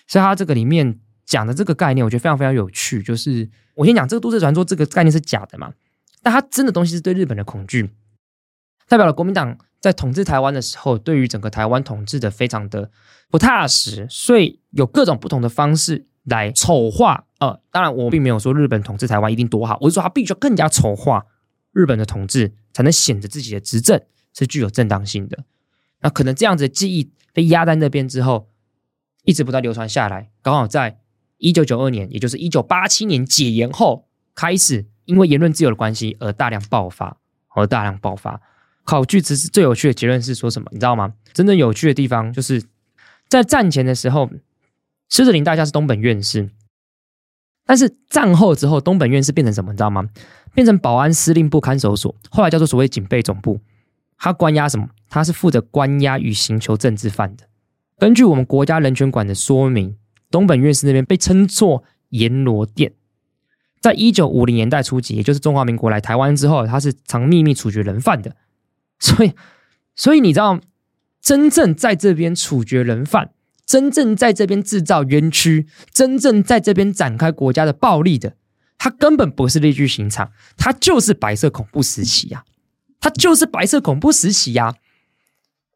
[0.06, 3.01] 所以他这个里面讲的这个概念，我觉得非常非常有趣。
[3.01, 5.73] 就是我先讲这个都市传说这个概念是假的嘛，
[6.21, 7.89] 但他真的东西是对日本的恐惧，
[8.88, 9.58] 代表了国民党。
[9.84, 12.89] 在统治台湾的时候，对于整个台湾统治的非常的
[13.30, 17.26] 不踏实，所以有各种不同的方式来丑化。
[17.39, 21.26] 呃，当然我并没有说日本统治台湾一定多好，我是说他必须要更加丑化
[21.74, 24.02] 日本的统治，才能显得自己的执政
[24.34, 25.43] 是具有正当性的。
[26.00, 28.48] 那可能这样子的记忆被压在那边之后，
[29.26, 31.02] 一直不断流传下来，刚好在
[31.39, 37.17] 一九九二年，也就是一九八七年解严后开始，因为言论自由的关系而大量爆发，
[37.50, 38.39] 而大量爆发。
[38.84, 40.67] 考据词是最有趣的结论是说什么？
[40.72, 41.13] 你知道吗？
[41.34, 42.63] 真正有趣的地方就是
[43.30, 44.30] 在战前的时候，
[45.10, 46.50] 狮子林大家是东本院士，
[47.65, 49.72] 但是战后之后，东本院士变成什么？
[49.72, 50.10] 你知道吗？
[50.54, 53.60] 变成保安司令部看守所，后来叫做所谓警备总部。
[54.17, 54.89] 他关押什么？
[55.10, 57.46] 他是负责关押与刑求政治犯的。
[57.98, 59.98] 根据我们国家人权馆的说明，
[60.30, 62.93] 东本院士那边被称作阎罗殿。
[63.82, 68.36] 在一九五零年代初期，也就是中华民国来台湾之后，他是常秘密处决人犯的。
[69.03, 69.33] 所以，
[69.95, 70.61] 所以你知道，
[71.21, 73.31] 真正在这边处决人犯，
[73.65, 78.35] 真正在这边制造冤屈，真正在这边展开国家的暴力的，
[78.77, 82.45] 他根本不是日据刑场，他就是白色恐怖时期呀，
[83.01, 84.73] 他就是白色恐怖时期呀。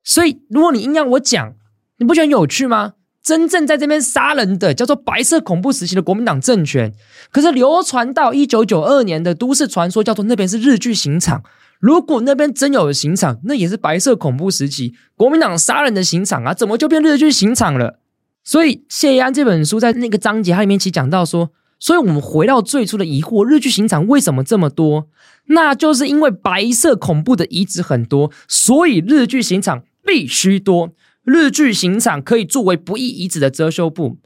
[0.03, 1.55] 所以，如果你硬要我讲，
[1.97, 2.93] 你不觉得有趣吗？
[3.21, 6.93] 真正在这边杀人的叫做白色恐怖时期的国民党政权，
[7.29, 11.43] 可是流传到一九九二年的都市传说叫做那边是日据刑场。
[11.79, 17.99] 如果那边真有刑场，那也是白色恐怖时期国民党杀人的刑场啊，怎么就变日据刑场了？
[18.43, 25.07] 所以谢宜安这本书在那个章节，它里面其实讲到说，所以我们回到最初的疑惑，日据刑场为什么这么多？
[25.47, 30.91] 那就是因为白色恐怖的遗址很多，所以日据刑场必须多，
[31.23, 34.17] 日据刑场可以作为不义遗址的遮羞布。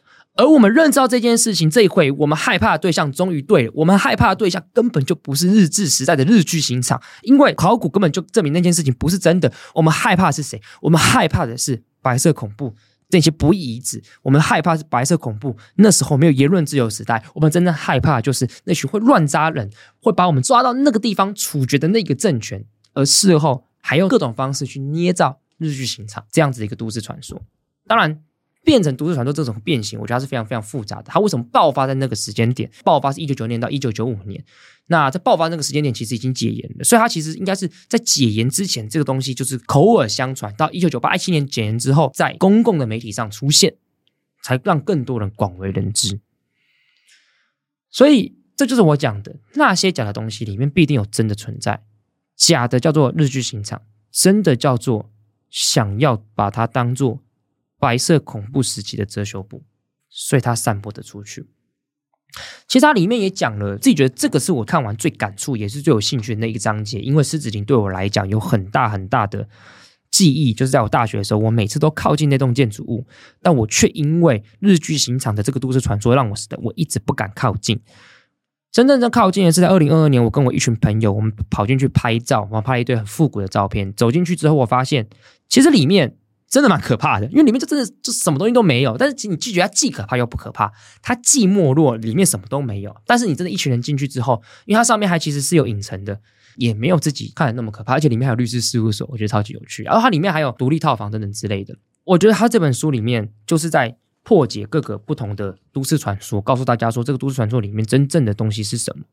[0.42, 3.72] 而我们认知到这件事情，这一回我们害怕的对象终于对了。
[3.76, 9.54] 我们害怕的对象根本就不是日治时代的日据刑场，因为考古根本就证明那件事情不是真的。
[9.76, 10.60] 我们害怕的是谁？
[10.82, 12.76] 我们害怕的是白色恐怖
[13.08, 14.02] 这些不义遗址。
[14.24, 17.24] 我们害怕是白色恐怖那时候没有言论自由时代。
[17.36, 19.70] 我们真正害怕的就是那群会乱扎人、
[20.02, 27.40] 会把我们抓到那个地方处决的那个政权，而事后还用各种方式去捏造日据刑场这样子的一个都市传说。
[27.86, 28.24] 当然。
[28.64, 31.06] 变成都市传说这种变形，我觉得它是非常非常复杂的。
[31.08, 32.70] 它为什么爆发在那个时间点？
[32.84, 34.44] 爆发是一九九年到一九九五年。
[34.88, 40.54] 那在爆发那个时间点，其实已经解严了，所以它其实应该是在解严之前，这个东西就是口耳相传。
[40.56, 43.74] 到一九九八一七年解严之后，在公共的媒体上出现，
[44.44, 46.20] 才让更多人广为人知。
[47.90, 51.84] 所以这就是我讲的那些假的东西里面必定有真的存在。
[52.36, 55.10] 假的叫做日剧刑场，真的叫做
[55.50, 57.22] 想要把它当做。
[57.82, 59.64] 白色恐怖时期的遮羞布，
[60.08, 61.48] 所以它散播的出去。
[62.68, 67.00] 其实它里面也讲了，自己觉得这个是我看完最感触，也是最有兴趣的那一个章节。
[67.00, 69.50] 因为狮子林对我来讲有很大很大的
[70.12, 73.06] 记忆，就是在我大学的时候，我每次都靠近那栋建筑物，
[73.42, 77.82] 但我却因为日据刑场的这个都市传说，让我死的，我一直不敢靠近。
[78.72, 83.92] 真正的靠近的是在二零二二年，我跟我一群朋友，我们跑进去拍照，我拍了一堆很复古的照片。
[83.94, 85.10] 走进去之后，我发现
[85.50, 86.16] 其实里面。
[86.52, 88.98] 真的蛮可怕的，因为里面就真的就什么东西都没有。
[88.98, 90.70] 但是你拒绝它既可怕又不可怕，
[91.02, 92.94] 它既没落，里面什么都没有。
[93.08, 96.20] 但是你真的一群人进去之后，因为它上面还其实是有隐层的，
[96.58, 97.94] 也没有自己看的那么可怕。
[97.94, 99.84] 而且里面还有律师事务所，我觉得超级有趣。
[99.84, 101.74] 然后它里面还有独立套房等等之类的。
[102.04, 109.06] 我觉得它这本书里面就是在破解各个不同的都市传说，告诉大家说这个都市传说里面真正的东西是什么。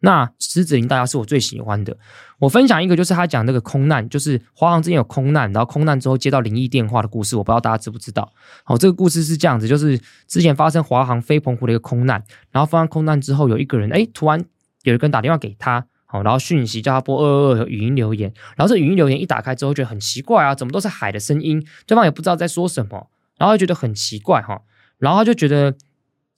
[0.00, 1.96] 那狮子林大家是我最喜欢的。
[2.38, 7.36] 我分享一个，就是他讲那个空难，就是华航之前有空难，然后空难之后接到灵异电话的故事。
[7.36, 8.32] 我不知道大家知不知道？
[8.64, 14.42] 好，这个故事是这样子，就是之前发生华航飞澎湖的一个空难，然后发生空难之后，有一个人哎，突然
[14.84, 24.62] 有一个人打电话给他，好，然后讯息叫他拨二二二语音留言，然后这语音留言一打开之后，觉得很奇怪啊，怎么都是海的声音，对方也不知道在说什么，然后就觉得很奇怪哈，
[24.96, 25.74] 然后他就觉得。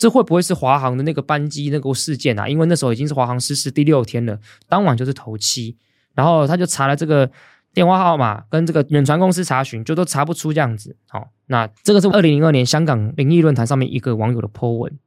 [0.03, 2.49] 这会不会是华航的那个班机那个事件啊？
[2.49, 4.37] 因为那时候已经是华航失事第六天了，
[4.69, 5.77] 当晚就是头七，
[6.13, 7.31] 然后他就查了这个
[7.73, 10.97] 电话号码，跟这个远传公司查询，就都查不出这样子。
[11.07, 14.99] 好，那这个是二零零二年香港灵异论坛上面一个网友的 po 文，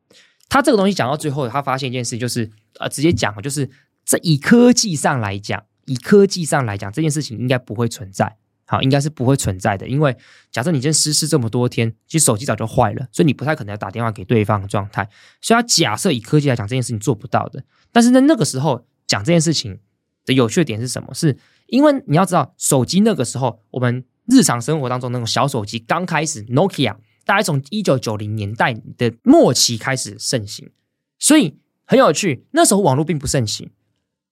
[0.47, 3.69] 他这个东西讲到最后，他发现一件事，就是呃，直接讲，就是
[4.05, 8.37] 这以科技上来讲，以科技上来讲，这件事情应该不会存在。
[8.67, 10.17] 好，应该是不会存在的，因为
[10.51, 15.07] 假设你今天失事这么多天，其实手机早就坏了，所以你不太可能要打电话给对方的状态。
[15.39, 17.63] 所以，他假设以科技来讲，这件事情做不到的。
[17.91, 19.79] 但是在那个时候讲这件事情
[20.25, 21.13] 的有趣的点是什么？
[21.13, 30.71] 是因为你要知道，手机那个时候我们日常生活当中那种小手机刚开始，Nokia 大概从一九九零年代的末期开始盛行，
[31.19, 32.47] 所以很有趣。
[32.53, 33.69] 那时候网络并不盛行，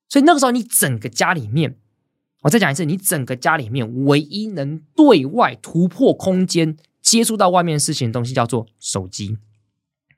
[0.10, 1.78] 所以那个时候你整个家里面。
[2.44, 9.38] 我再讲一次，你整个家里面唯一能对外突破空间、接触到外面事情的东西叫做手机。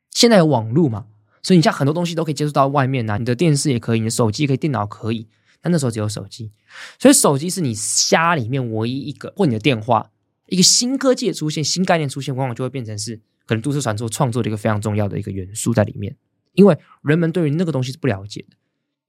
[0.09, 1.05] 现在有网络嘛，
[1.43, 5.27] 所以你像很多东西都可以接触到外面啊，你的电视也可以，你的手机可以，电脑可以。
[5.61, 6.51] 但那时候只有手机，
[6.99, 7.75] 所以手机是你
[8.09, 10.09] 家里面唯一一个，或你的电话，
[10.47, 16.15] 一个新科技的出现、新概念出现，往往就会变成是可能都市传说创作的一个非常重要的一个元素在里面，
[16.53, 18.57] 因为人们对于那个东西是不了解的。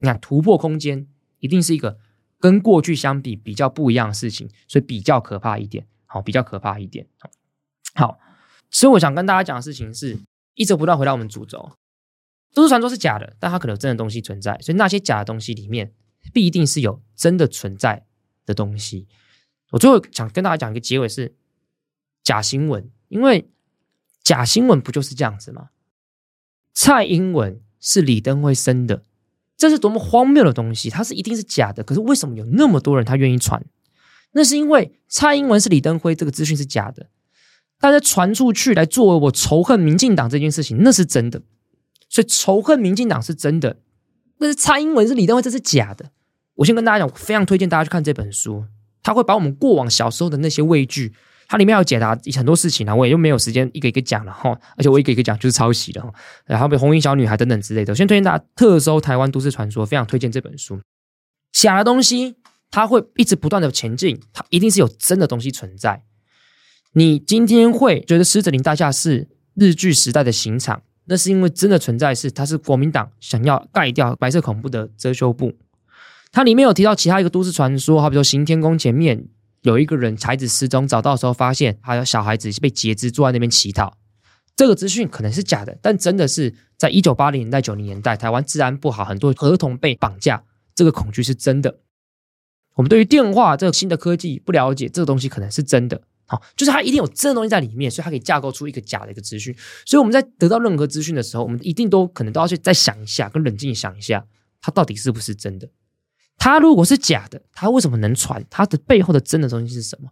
[0.01, 1.07] 你看，突破空间
[1.41, 1.97] 一定是一个。
[2.39, 5.87] 跟过去相比比较不一样的事情，所以比较可怕一点。
[6.05, 7.07] 好，比较可怕一点。
[7.95, 8.19] 好，
[8.71, 10.19] 所以我想跟大家讲的事情是，
[10.55, 11.73] 一直不断回到我们主轴，
[12.55, 14.59] 都市传说是假的，但它可能真的东西存在。
[14.61, 15.93] 所以那些假的东西里面，
[16.33, 18.07] 必定是有真的存在
[18.45, 19.09] 的东西。
[19.71, 21.35] 我最后想跟大家讲一个结尾是
[22.23, 23.51] 假新闻，因为
[24.23, 25.71] 假新闻不就是这样子吗？
[26.73, 29.03] 蔡英文是李登辉生的。
[29.57, 30.91] 这是多么荒谬的东西！
[30.91, 33.65] 它是一定是假的，可是为什么有那么多人他愿意传？
[34.33, 37.07] 那是因为蔡英文是李登辉这个资讯是假的，
[37.81, 41.41] 大家传出去来作为我仇恨民进党这件事情，那是真的。
[42.09, 43.79] 所以仇恨民进党是真的，
[44.39, 46.11] 但是蔡英文是李登辉，这是假的。
[46.57, 48.65] 我先跟大家讲，我非常推荐大家去看这本书，
[49.03, 51.15] 他会把我们过往小时候的那些畏惧。
[51.49, 56.13] 它里面要解答很多事情啊，我也就没有时间一个一个讲了哈，而且我一个一个讲就是抄袭的哈，
[56.45, 57.93] 然后比如红衣小女孩等等之类的。
[57.93, 60.81] 我先推荐大家特搜台湾都市传说，非常推荐这本书。
[61.53, 62.37] 假的东西
[62.71, 66.03] 它会一直不断的前进，它一定是有真的东西存在。
[66.95, 75.53] 你今天会觉得狮子林大厦是日据时代的刑场，那是因为真的存在是它是国民党想要盖掉白色恐怖的遮羞布。
[76.33, 79.29] 它里面有提到其他一个都市传说，好比说行天宫前面。
[79.67, 83.99] 有一个人孩子失踪，找到的时候发现还有小孩子是被截肢，坐在那边乞讨。
[84.55, 91.81] 这个资讯可能是假的，但真的是在一九八零年代、九零年代，台湾治安不好，很多儿童被绑架，这个恐惧是真的。
[92.77, 96.01] 我们对于电话这个新的科技不了解，这个东西可能是真的。
[96.27, 99.53] 好，就是它一定有真的东西在里面，所以它可以架构出一个假的一个资讯。
[99.85, 104.25] 所以我们在得到任何资讯的时候，我们一定都可能都要去再想一下，跟冷静想一下，
[104.61, 105.69] 它到底是不是真的。
[106.39, 108.45] 它如果是假的，它为什么能传？
[108.51, 110.11] 它的背后的真的东西是什么？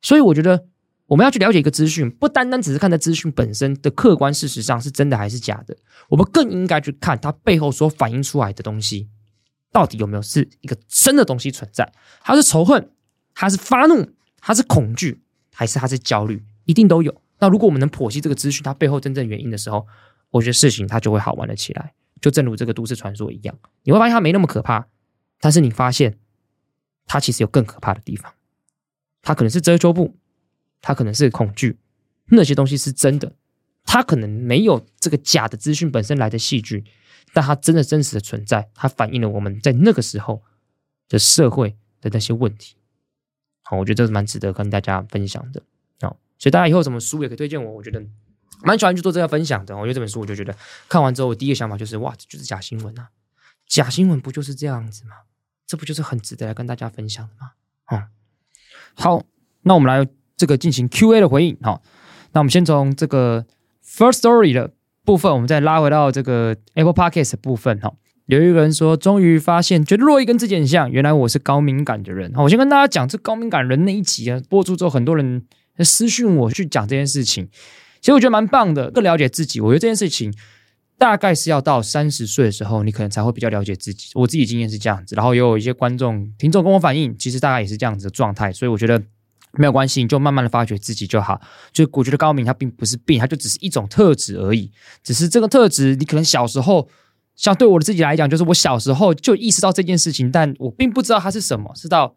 [0.00, 0.66] 所以我觉得
[1.06, 5.76] 我们要去了解一个资讯，不单单只是看在资讯本身的客观事实上是真的还是假的，
[6.08, 9.08] 我们更应该去看它背后所反映出来的东西，
[9.72, 11.92] 到底有没有是一个真的东西存在？
[12.22, 12.90] 它是仇恨，
[13.34, 16.44] 它是发怒，它是恐惧，还是它是焦虑？
[16.64, 17.20] 一定都有。
[17.38, 19.86] 那如果我们能剖析这个资讯它背后真正原因的时候，
[20.30, 21.92] 我觉得事情它就会好玩了起来。
[22.20, 24.86] 就正如这个都市传说一样，你会发现它没那么可怕。
[25.42, 26.20] 但是你发现，
[27.04, 28.32] 它其实有更可怕的地方，
[29.22, 30.16] 它可能是遮羞布，
[30.80, 31.80] 它可能是恐惧，
[32.26, 33.34] 那些东西是真的，
[33.82, 36.84] 它可能没有这个假的资讯本身来的戏剧，
[37.32, 40.44] 但它真的真实的存在，它反映了我们在那个时候
[41.08, 42.76] 的社会的那些问题。
[43.62, 45.60] 好，我觉得这是蛮值得跟大家分享的。
[46.00, 48.00] 好，所以大家以后什么书也可以推荐我，我觉得
[48.62, 49.76] 蛮喜欢去做这个分享的。
[49.76, 50.56] 我觉得这本书，我就觉得
[50.88, 53.10] 看完之后，我第一个想法就是，哇，这就是假新闻啊！
[53.66, 55.16] 假新闻不就是这样子吗？
[55.72, 57.52] 这不就是很值得来跟大家分享的吗？
[57.90, 58.02] 嗯，
[58.92, 59.22] 好，
[59.62, 60.06] 那我们来
[60.36, 61.56] 这个进行 Q&A 的回应。
[61.62, 61.80] 好，
[62.32, 63.46] 那我们先从这个
[63.82, 67.80] First Story 的部分，我们再拉回到这个 Apple Podcast 的部分。
[67.80, 67.90] 哈，
[68.26, 72.30] 有一个人说，终于发现，觉得洛伊跟自己很像，原来我是高敏感的人。
[72.36, 75.46] 我先跟大家讲，这高敏感人那一集啊，播出之后，很多人
[75.78, 77.48] 私讯我去讲这件事情，
[78.02, 79.58] 其实我觉得蛮棒的，更了解自己。
[79.58, 80.34] 我觉得这件事情。
[81.02, 84.10] 大概是要到三十岁的时候，你可能才会比较了解自己。
[84.14, 88.52] 我自己经验是这样子，然后也有一些观众、听众跟我反映，其实大概也是这样子的状态。
[88.52, 89.02] 所以我觉得
[89.54, 91.40] 没有关系，你就慢慢的发掘自己就好。
[91.72, 94.70] 就我觉得高敏它并不是病，它就只是一种特质而已。
[95.02, 96.88] 只是这个特质，你可能小时候，
[97.34, 102.14] 像对我的自己来讲，就是我小时候就意识到这件事情，但我并不知道它是什么，是到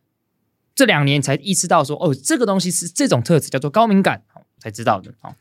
[0.75, 4.21] 这两年才意识到说，哦，这个东西是这种特质，叫做高敏感，
[4.59, 5.33] 才知道的啊。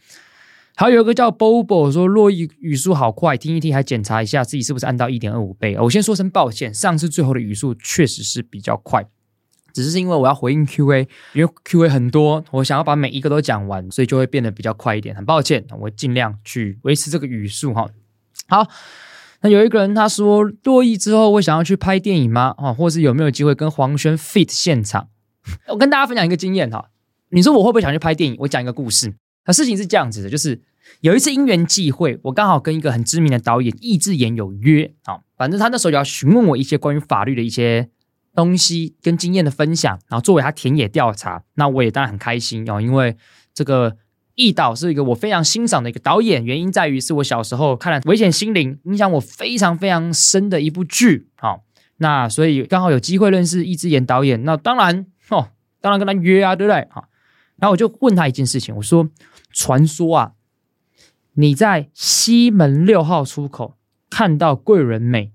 [0.76, 5.78] 还有一个叫 Bobo 说，洛伊语速好快，听一听还检查一下自己是不是按到一点二五倍。
[5.78, 9.06] 我先说声抱歉，上次最后的语速确实是比较快，
[9.72, 15.14] 只是因为我要回应 QA，因为 QA 很多，我想要把每一个都讲完，所以就会变得比较快一点。
[15.14, 17.88] 很抱歉，我尽量去维持这个语速哈。
[18.48, 18.66] 好，
[19.42, 22.52] 那有一个人他说，珞亦之后会想要去拍电影吗？
[22.58, 25.08] 啊，或是有没有机会跟黄轩 fit 现场？
[25.68, 26.90] 我跟大家分享一个经验哈，
[27.30, 28.36] 你说我会不会想去拍电影？
[28.40, 29.14] 我讲一个故事。
[29.46, 30.60] 那事情是这样子的，就是
[31.00, 37.88] 有一次因缘际会，我刚好跟一个很知名的导演易智言有约啊，反正他那时候就要询问我一些关于法律的一些
[38.34, 43.16] 东西跟经验的分享，然后作为他田野调查，那我也当然很开心哦，因为
[43.52, 43.96] 这个
[44.34, 51.64] 易导是一个我非常欣赏的一个导演，原因在于是我小时候看了《危险心灵》，影响我非常非常深的一部剧，好，
[51.98, 56.88] 那所以刚好有机会认识易智言导演，那当然哦，当然跟他约啊，对不对？
[56.90, 57.08] 好，
[57.56, 59.08] 然后我就问他一件事情，我说。
[59.54, 60.32] 传说啊，
[61.34, 63.76] 你在西门六号出口
[64.10, 65.32] 看到贵人美，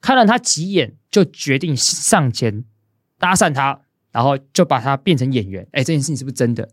[0.00, 2.64] 看了他几眼，就决定上前
[3.18, 5.66] 搭讪他，然后就把他变成演员。
[5.72, 6.68] 哎，这件事情是不是真的？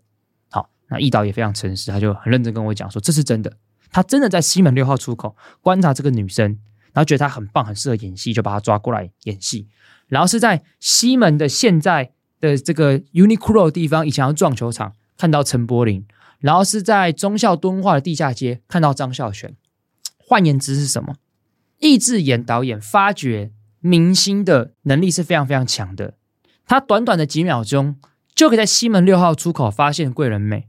[0.49, 3.57] 好，那易导也非常诚实，他就很认真跟我讲说，这是真的。
[3.91, 6.45] 他真的在西门六号出口观察这个女生，
[6.93, 9.67] 然后觉得她很棒，很适合演戏，就把她抓过来演戏。
[10.07, 16.05] 然后是在西门的现在的这个 Uniqlo 的地方，以前要撞球场看到陈柏霖。
[16.39, 19.55] 然后是在忠孝敦化的地下街看到张孝全，
[20.17, 21.15] 换言之是什么？
[21.79, 26.15] 易智言导演发掘明星的能力是非常非常强的。
[26.65, 27.97] 他短短的几秒钟
[28.35, 30.67] 就可以在西门六号出口发现桂纶镁，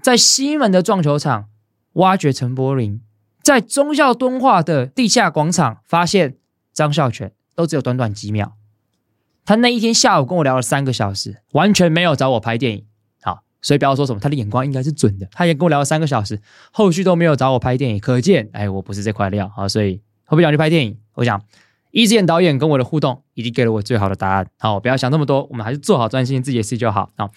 [0.00, 1.48] 在西门的撞球场
[1.94, 3.00] 挖掘陈柏霖，
[3.42, 6.36] 在忠孝敦化的地下广场发现
[6.72, 8.56] 张孝全，都只有短短几秒。
[9.44, 12.86] 他那一天下午跟我聊了三个小时，完全没有找我拍电影。
[13.62, 15.26] 所以不要说什么，他的眼光应该是准的。
[15.32, 16.38] 他也跟我聊了三个小时，
[16.72, 19.68] 后续都没有找我拍电影，可见，哎，我不是这块料啊。
[19.68, 19.94] 所以
[20.24, 20.98] 会不会想去拍电影？
[21.14, 21.40] 我想，
[21.92, 24.46] 易智言导演跟我的互动已经给了我最好的答案。
[24.58, 27.10] 好，不要想那么多，我们还是做好专心自己的事就好。
[27.16, 27.30] 好，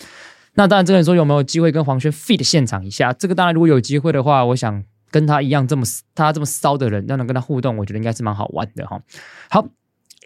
[0.56, 3.14] 那当然，这个人说有没有机会跟黄轩 fit 现场一下？
[3.14, 5.84] 这个当然，如果有机会的话，我想跟他一样这么
[6.16, 9.00] 他这么骚的人，要能跟他互动，我觉得应该是蛮好玩的哈。
[9.50, 9.68] 好，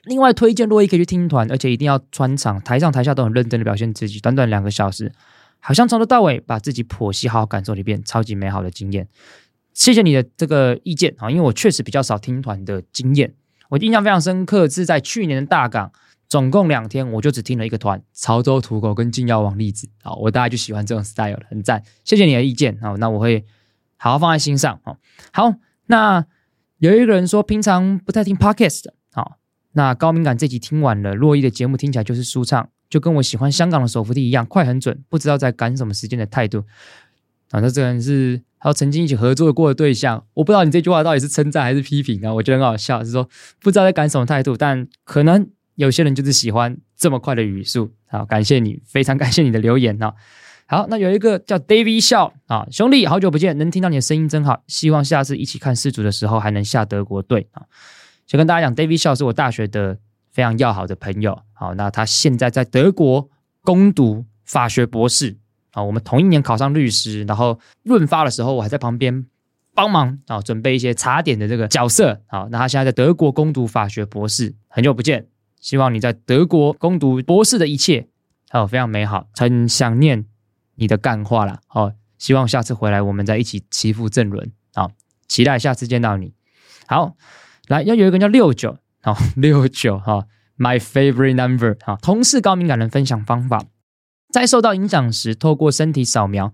[0.06, 5.12] 另外推荐洛伊可以去听团，而且一定要穿场，台上台下都很认真的表现自己，短短两个小时。
[5.60, 9.08] 好像从头到尾把自己剖析好好感受了一遍，超级美好的经验。
[9.74, 13.34] 谢谢你的这个意见啊，因为我确实比较少听团的经验。
[13.70, 15.92] 我印象非常深刻是在去年的大港，
[16.28, 19.88] 总共两天，我就只听了一个团，潮州土狗跟金耀王栗子。
[20.02, 21.84] 好，我大概就喜欢这种 style 了很赞。
[22.04, 23.46] 谢谢你的意见啊，那我会
[23.96, 24.82] 好好放在心上。
[25.32, 25.54] 好，
[25.86, 26.26] 那
[26.80, 29.38] 有一个人说平常不太听 podcast，好，
[29.74, 32.70] 那高敏感这集听完了，洛伊的节目听起来就是舒畅。
[32.90, 36.64] 就跟我喜欢香港的手扶梯一样，快很准，不知道在赶什么时间的态度。
[37.52, 42.34] 啊，那这个人是还有曾经一起合作过的对象，我不知道你这句话到底是称赞还是批评啊？
[42.34, 43.28] 我觉得很好笑，是说
[43.60, 47.92] 不知道在赶什么态度，但可能有些人就是喜欢这么快的语速。
[48.08, 50.14] 好，感谢你，非常感谢你的留言啊。
[50.68, 57.64] 好，那有一个叫 David 笑啊，兄弟，好久不见，能听到你的声音真好，希望下次一起看世足的时候还能下德国队啊。
[58.28, 59.98] 就跟大家讲，David 笑是我大学的。
[60.32, 63.30] 非常要好的朋友，好，那他现在在德国
[63.62, 65.38] 攻读法学博士，
[65.72, 69.26] 啊，我们同一年考上律师，然后润发的时候，我还在旁边
[69.74, 75.28] 帮忙啊，准备一些茶点的这个角色，好，那他现在在德国攻读法学博士，很久不见，
[75.60, 78.08] 希望你在德国攻读博士的一切，
[78.50, 80.26] 好，非常美好，很想念
[80.76, 84.92] 你的干话啦，好，希望下次回来我们再一起齐赴正伦，好，
[85.28, 86.34] 期待下次见到你，
[86.88, 87.16] 好，
[87.68, 88.78] 来，要有一个叫六九。
[89.02, 90.26] 好， 六九哈
[90.58, 91.98] ，My favorite number 哈。
[92.02, 93.64] 同是高敏感人分享方法，
[94.30, 96.54] 在受到影响时，透过身体扫描，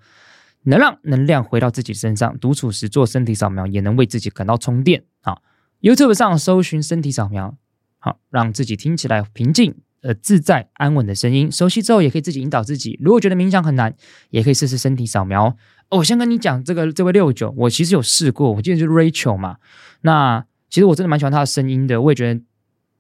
[0.66, 2.38] 能让能量回到自己身上。
[2.38, 5.04] 独处时做身体扫描，也能为自己感到充电。
[5.22, 5.41] 好
[5.82, 7.58] ，YouTube 上搜寻身体扫描，
[7.98, 11.52] 好，让自己听起来平静、呃自在、安稳的声音。
[11.52, 13.00] 熟悉之后，也可以自己引导自己。
[13.02, 13.96] 如果觉得冥想很难，
[14.30, 15.58] 也可以试试身体扫描。
[15.89, 18.52] 哦，我先跟你讲，这个这位六九，我其实有试过。
[18.54, 19.58] 我记得是 Rachel 嘛，
[20.02, 20.46] 那。
[20.76, 22.42] 其实我真的蛮喜欢他的声音的，我也觉得，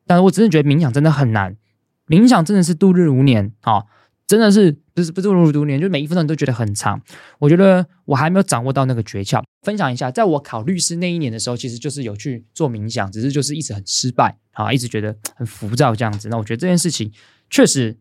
[0.07, 1.57] 但是我真的觉得冥想真的很难，
[2.07, 3.83] 冥想真的是度日如年啊！
[4.25, 7.01] 真的是不是不是度日如年，就每一分钟都觉得很长。
[7.37, 9.43] 我觉得我还没有掌握到那个诀窍。
[9.63, 16.29] 分享一下，在我考律师那一年的时候，其实就是有去做冥想，只是就是一直很失败啊，一直觉得很浮躁这样子。
[16.29, 17.11] 那我觉得这件事情
[17.49, 17.97] 确实，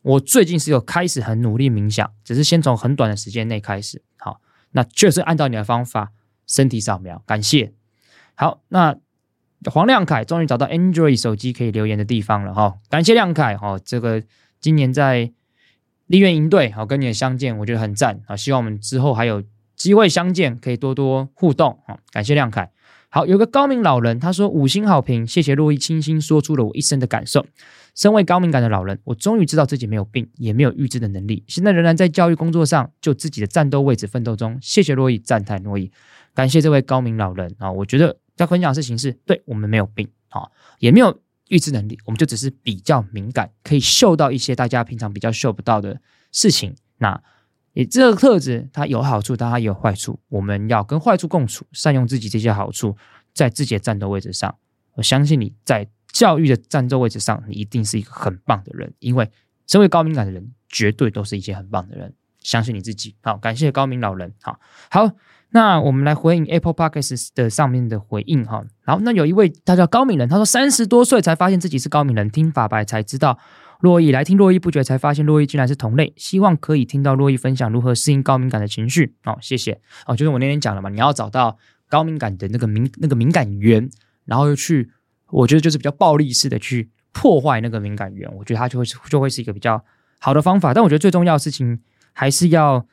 [0.00, 4.00] 我最近是有开始很努力冥想，只是先从很短的时间内开始。
[4.16, 4.40] 好，
[4.70, 6.12] 那确实按照你的方法，
[6.46, 7.74] 身体扫描，感谢。
[8.34, 8.96] 好，那
[9.70, 14.22] 黄亮凯终于找到 Android 手机可以留言的地方了哈，感谢亮凯哈，这个
[14.60, 15.32] 今年在
[16.06, 19.42] 立院营队好跟你的相见，我觉得很赞啊，希望我们之后还有
[19.76, 22.70] 机会相见，可以多多互动啊，感谢亮凯。
[23.08, 27.46] 好，有个高敏老人他说五星好评，谢谢洛伊清新说出了我一生的感受。
[27.94, 34.58] 身为高敏感的老人，我终于知道自己没有病，也没有预知的能力，现在仍然在教育工作上就自己的战斗位置奋斗中。
[34.62, 35.92] 谢谢洛伊，赞叹洛伊，
[36.34, 38.21] 感谢这位高敏老人啊，我觉得。
[38.42, 46.00] 在分享的事情是对我们没有病啊，也没有预知能力，我们就只是比较敏感，可以嗅到一些大家平常比较嗅不到的
[46.32, 46.74] 事情。
[46.98, 47.22] 那
[47.72, 50.18] 也这个特质它有好处，但它也有坏处。
[50.28, 52.96] 我们要跟坏处共处，善用自己这些好处，
[53.32, 54.52] 在自己的战斗位置上。
[54.94, 59.30] 我相信你在教育的战斗位置上，你一定是一个很棒的人，因为
[59.68, 62.12] 身为高敏感的人，绝对都是一些很棒的人。
[62.40, 63.14] 相信你自己。
[63.22, 64.34] 好，感谢高敏老人。
[64.40, 64.58] 好，
[64.90, 65.12] 好。
[65.54, 73.38] 那我们来回应 Apple Podcasts 的上面的回应哈，然后那有一位他叫高敏人，他说三十多岁才发现自己是高敏人，听法白才知道
[73.80, 79.14] 洛伊来听络绎不绝，才发现洛伊竟然是同类，希望可以听到洛伊分享如何适应高敏感的情绪。
[79.24, 79.78] 哦，谢谢。
[80.06, 83.90] 哦，就是我那天讲了嘛，你要找到高敏感的那个敏那个敏感源，
[84.24, 84.90] 然后又去，
[85.30, 89.84] 我觉得就是比较暴力式的去破坏那个敏感源，我觉得它就会就会是一个比较
[90.18, 91.80] 好的方法，但我觉得最重要的事情
[92.14, 92.86] 还是要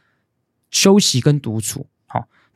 [0.70, 1.88] 休息跟独处。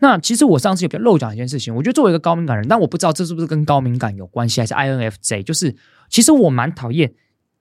[0.03, 5.73] 那其实我上次有漏讲一件事情，我觉得作为一个高敏感人，但我不知道这是不是跟高敏感有关系，还是 INFJ，就是
[6.09, 7.13] 其实我蛮讨厌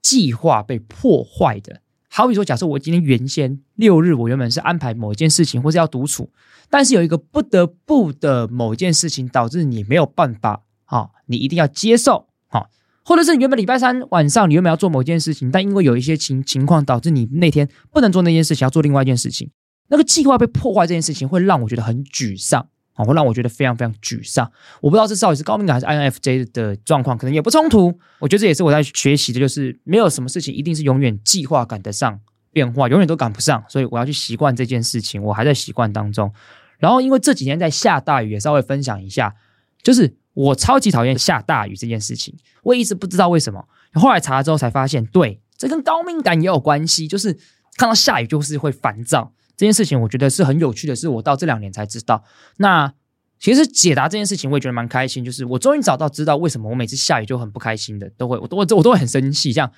[0.03, 1.81] 计划被破坏的。
[2.09, 6.31] 好比说，假设我今天原先六日我原本是安排某一件事情，或是要独处，
[6.69, 12.67] 但是有一个不得不的某一件事情导致你没有办法，啊，你一定要接受，啊，
[13.05, 19.53] 或者是原本礼拜三晚上你原本要做某一件事情，但因为有一些情情况导致你那天不能做那件事情，要做另外一件事情。
[19.93, 24.51] 那个计划被破坏这件事情会让我觉得很沮丧啊，会让我觉得非常非常沮丧。
[24.81, 27.93] 我不知道这到底是高敏感还是 INFJ 的状况，可能也不冲突。
[28.19, 32.19] 我觉得这也是我在学习的，就是没有什么事情一定是永远计划赶得上
[32.53, 33.63] 变化，永远都赶不上。
[33.69, 36.33] 所以我要去习惯这件事情，我还在习惯当中。
[36.79, 39.35] 然后因为这几天在下大雨，也稍微分享一下，
[39.83, 42.35] 就是我超级讨厌下大雨这件事情。
[42.63, 47.35] 我也一直不知道为什么，后来查了之后才发现，对，这跟高敏感也有关系，就是
[47.77, 49.33] 看到下雨就是会烦躁。
[49.63, 52.25] 这件事情我觉得是很有趣的，是我到这两年才知道。
[52.57, 52.93] 那
[53.39, 55.25] 其实解答这件事情，我也觉得蛮开心。
[55.25, 59.53] 就是我终于找到知道为什么我每次下雨就很不开心的，都会我都我都会很生气。
[59.53, 59.71] 像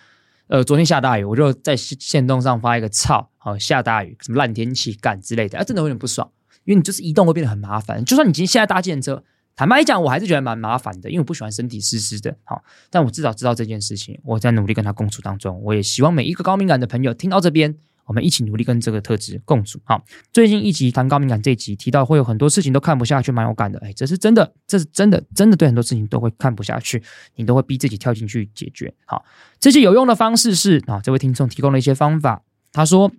[0.46, 6.30] 呃昨天下大雨，我就在线动上发一个操，好下大雨什么烂天气干之类的，啊真的有点不爽，
[6.64, 8.02] 因为你就是移动会变得很麻烦。
[8.06, 9.22] 就算你今天现在搭建车，
[9.54, 12.34] 坦白讲我还是觉得蛮麻烦的，因为我不喜欢身体湿湿的。
[12.44, 17.76] 好，但我至少知道这件事情，我在努力跟他共处当中，我也希望每一个高敏感的朋友听到这边。
[18.06, 19.80] 我们一起努力跟这个特质共处。
[19.84, 23.78] 好，最近一集谈高敏感，这一集提到会有很多事情都看不下去，蛮有感的。
[23.80, 27.02] 哎，这是真的，这是真的，真的对很多事情都会看不下去，
[27.36, 28.92] 你都会逼自己跳进去解决。
[29.06, 29.24] 好，
[29.58, 32.42] 这些有用的方式是啊，这位听众提供了一些方法。
[32.72, 33.10] 他说，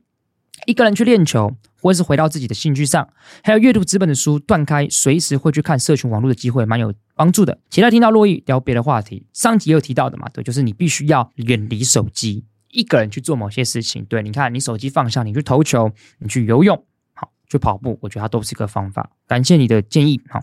[0.66, 3.10] 一个人去练球，或是回到自己的兴趣上，
[3.44, 7.58] 还有阅读纸本的书，断开随时会去看社群网络的机会，蛮有帮助的。
[7.70, 12.44] 其他听到洛伊聊别的话题，上集也有提到的嘛，对，就是你必须要远离手机。
[12.76, 19.10] 一个人去做某些事情，对，你看，你手机放下，你去投球，你去游泳，好，去跑步，我觉得它都是一个方法。
[19.28, 20.42] 感谢你的建议，好。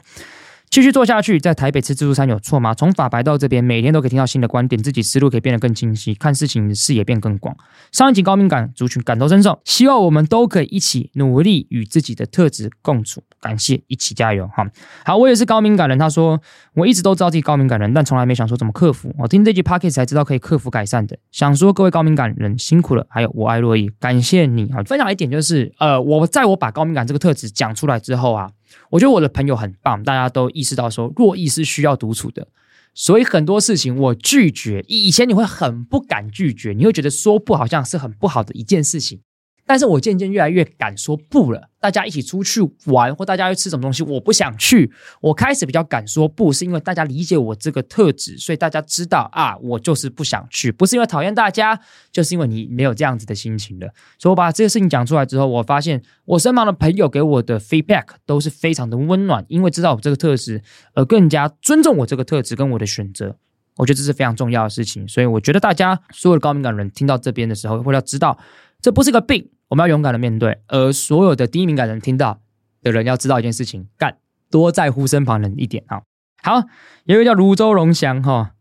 [0.73, 2.73] 继续做下去，在台北吃自助餐有错吗？
[2.73, 7.55] 从法白到这边，每天都可以听到新的观点，自己思路可以变得更清晰，看事情视野变更广。
[7.93, 13.23] 上一集高敏感族群感同身受，希望我们都可以一起努力与自己的特质共处。
[13.39, 14.66] 感谢，一起加油哈！
[15.05, 15.99] 好，我也是高敏感人。
[15.99, 16.41] 他说，
[16.73, 19.14] 我一直都知道自己高敏感人，但从来没想说怎么克服。
[19.18, 21.18] 我听这集 Podcast 才知道可以克服改善的。
[21.31, 24.83] 想说各位高敏感人辛苦了，还有我爱洛伊，感谢你啊！
[24.85, 28.49] 分享一点就是，呃，我在我把高敏感这个特质讲出来之后啊。
[28.91, 32.49] 我觉得我的朋友很棒，大家都意识到说，弱意是需要独处的，
[32.95, 34.85] 所以很多事情我拒绝。
[34.89, 39.20] 以前你会很不敢拒绝，你会觉得说不好像是很不好的一件事情。
[39.65, 41.69] 但是我渐渐越来越敢说不了。
[41.81, 44.93] 大家一起出去玩，或大家要吃什么东西，我不想去。
[45.21, 51.81] 我开始比较敢说不，是因为大家理解我这个特质，所以大家知道啊，我就是不想去，不是因为讨厌大家，
[52.13, 53.89] 就是因为你没有这样子的心情了。
[54.19, 60.63] 所以我把这个事情讲出来之后，我发现我身旁的朋友给我的 feedback 都是非常的温暖，因为知道我这个特质，
[60.95, 63.37] 而更加尊重我这个特质跟我的选择。
[63.77, 65.09] 我觉得这是非常重要的事情。
[65.09, 68.39] 所以我觉得大家所有的高敏感人听到这边的时候，会要知道。
[68.83, 70.59] 这不是个病，我们要勇敢的面对。
[70.66, 72.41] 而所有的低敏感人听到
[72.83, 74.18] 的人要知道一件事情：干，
[74.51, 76.03] 多在乎身旁人一点啊。
[76.43, 76.64] 好，
[77.05, 78.55] 有一个叫泸州荣祥哈，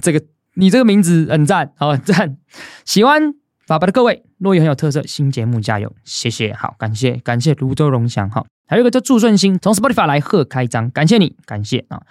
[0.00, 0.24] 这个
[0.54, 2.38] 你这个名字很赞，好赞，
[2.86, 3.34] 喜欢
[3.66, 12.02] 法白的各位，珞亦很有特色，新节目加油，谢谢，好，感谢感谢泸州荣祥哈，还有一个叫祝顺兴，从 Spotify 来贺开张，感谢你，感谢啊。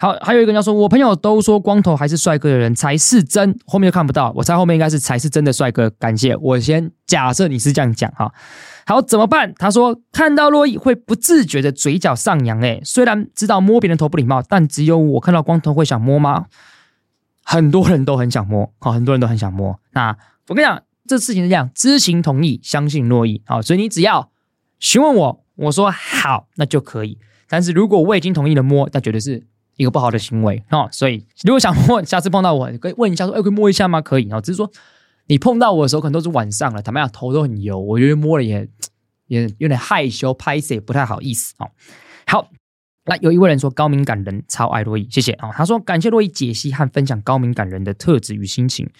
[0.00, 5.90] 好，还有一个人要说，我朋友都说光头还是帅哥的人才是真，后面又看不到，我猜后面应该是才是真的帅哥。
[5.90, 8.32] 感谢，我先假设你是这样讲哈。
[8.86, 9.52] 好，怎么办？
[9.58, 16.46] 他说看到洛伊会不自觉的嘴角上扬，诶，虽然知道摸别人头不礼貌，但只有我看到光头会想摸吗？
[17.42, 19.80] 很多人都很想摸，好，很多人都很想摸。
[19.94, 24.30] 那我跟你讲，这事情是这样，知情同意，相信洛伊，好，所以你只要
[24.78, 27.18] 询问我，我说好，那就可以。
[27.48, 29.48] 但是如果我已经同意了摸，那绝对是。
[29.78, 34.02] 一个不好的行为哦，所以如果想摸，下次碰到我，可以问一下说，哎，可以摸一下吗？
[34.02, 34.68] 可以哦，只是说
[35.28, 38.68] 你碰到我的时候，可能都是晚上了，坦白讲，头都很油，我觉得摸了也
[39.28, 41.70] 也有点害羞，拍谢不太好意思哦。
[42.26, 42.50] 好，
[43.04, 45.50] 那有一位人说高敏感人超爱洛伊，谢谢哦。
[45.54, 48.90] 他说感谢洛伊解析和分享高敏感人的特质与心情。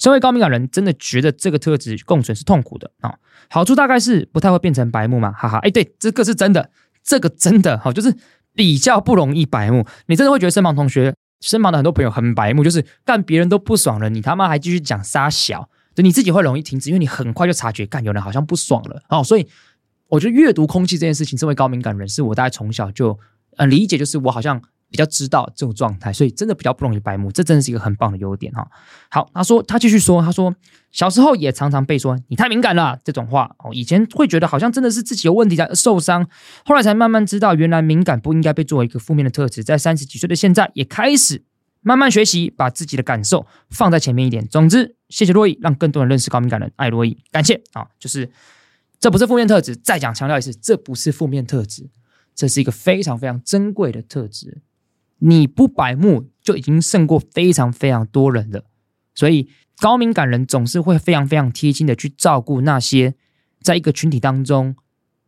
[0.00, 3.14] 身为高敏感人，真的觉得这个特质共存是痛苦的啊、
[3.48, 5.58] 好处大概是不太会变成白目嘛，哈哈。
[5.58, 6.70] 哎，对，这个是真的，
[7.04, 8.16] 这个真的好、就是。
[8.54, 19.22] 比较不容易白目，你真的会觉得身旁同学、身旁的很多朋友很白目，就是干别人都不爽了，你他妈还继续讲杀小，就你自己会容易停止，因为你很快就察觉干有人好像不爽了哦。
[19.22, 19.46] 所以
[20.08, 23.18] 我觉得阅读空气这件事情，身为高敏感人，士我大概从小就
[23.56, 24.62] 嗯理解，就是我好像。
[24.94, 28.64] 比较知道这种状态，所以真的比较不容易白目，这真的是一个很棒的优点哈。
[29.10, 30.54] 好，他说他继续说，他说
[30.92, 36.24] 小时候也常常被说你太敏感了这种话哦，以前会觉得好像真的是自己有问题才受伤，
[36.64, 39.64] 后来才慢慢知道原来敏感不应该被作为一个负面的特质。
[39.64, 41.42] 在三十几岁的现在，也开始
[41.80, 44.46] 慢慢学习把自己的感受放在前面一点。
[44.46, 48.30] 总之，谢谢洛伊，让更多人认识高敏感人，爱洛伊，感谢啊，就是
[49.00, 51.90] 这不是负面特质，再讲强调一次，这不是负面特质，
[52.34, 54.62] 这是一个非常非常珍贵的特质。
[55.18, 58.64] 你不白目就已经胜过非常非常多人了，
[59.14, 59.48] 所以
[59.78, 63.14] 高敏感人总是会非常非常贴心的去照顾那些
[63.60, 64.76] 在一个群体当中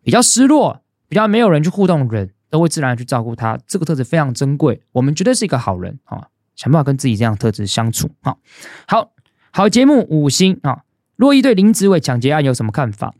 [0.03, 3.59] 比较失落、比较没有人去互动的人，都会自然去照顾他。
[3.66, 6.28] 这个特质非常珍贵，我们绝对是一个好人啊！
[6.55, 8.37] 想办法跟自己这样的特质相处啊！
[8.87, 9.12] 好
[9.51, 10.82] 好节目五星啊！
[11.16, 13.14] 洛伊对林子伟抢劫案有什么看法？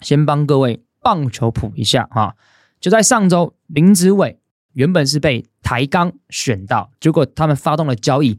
[0.00, 2.34] 先帮各位棒球谱一下啊！
[2.80, 4.38] 就在上周，林子伟。
[4.76, 8.38] 原本是被台钢选到，结果他们发动了交易，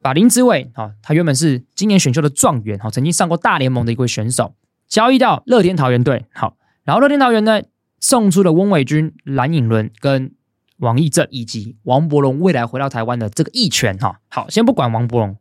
[0.00, 4.54] 把林之伟啊，他原本是今年选秀的状元，哈，曾经上过大联盟的一位选手，
[4.86, 7.60] 交易到乐天桃园队，好，然后乐天桃园呢
[7.98, 10.32] 送出了翁伟君、蓝寅伦跟
[10.76, 15.36] 王义正以及王柏融未来回到台湾的这个一拳，哈，好，先不管王柏融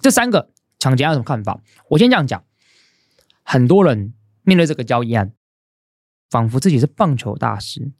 [0.00, 0.48] 这三个
[0.78, 1.60] 抢劫案有什么看法，
[1.90, 2.42] 我先这样讲，
[3.42, 4.14] 很多人
[4.44, 5.32] 面对这个交易案，
[6.30, 7.92] 仿佛自己是棒球大师。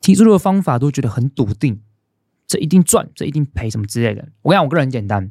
[0.00, 1.82] 提出的方法都觉得很笃定，
[2.46, 4.28] 这一定赚，这一定赔，什么之类的。
[4.42, 5.30] 我跟你讲，我个人很简单，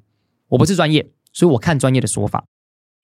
[0.50, 2.46] 我不是专业，所以我看专业的说法。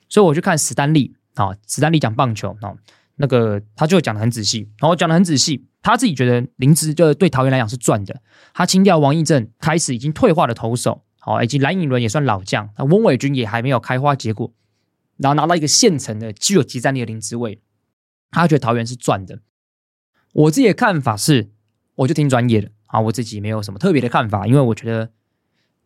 [0.07, 2.77] 所以我去看史丹利啊，史丹利讲棒球啊，
[3.15, 8.21] 那个他就讲的很仔细，然后讲的很仔细，他自己觉得林芝就对桃园来讲是赚的。
[8.53, 14.53] 他清掉王义正，开始已经退化的投手，好，以及蓝影伦也算老将，那翁伟君也还没有开花结果，
[15.17, 17.59] 然后拿到一个现成的具有即战力的林芝位，
[18.29, 19.39] 他觉得桃园是赚的。
[20.33, 21.54] 我自己的看法是。
[21.95, 25.09] 我就听专业的啊，我自己没有什么特别的看法，因为我觉得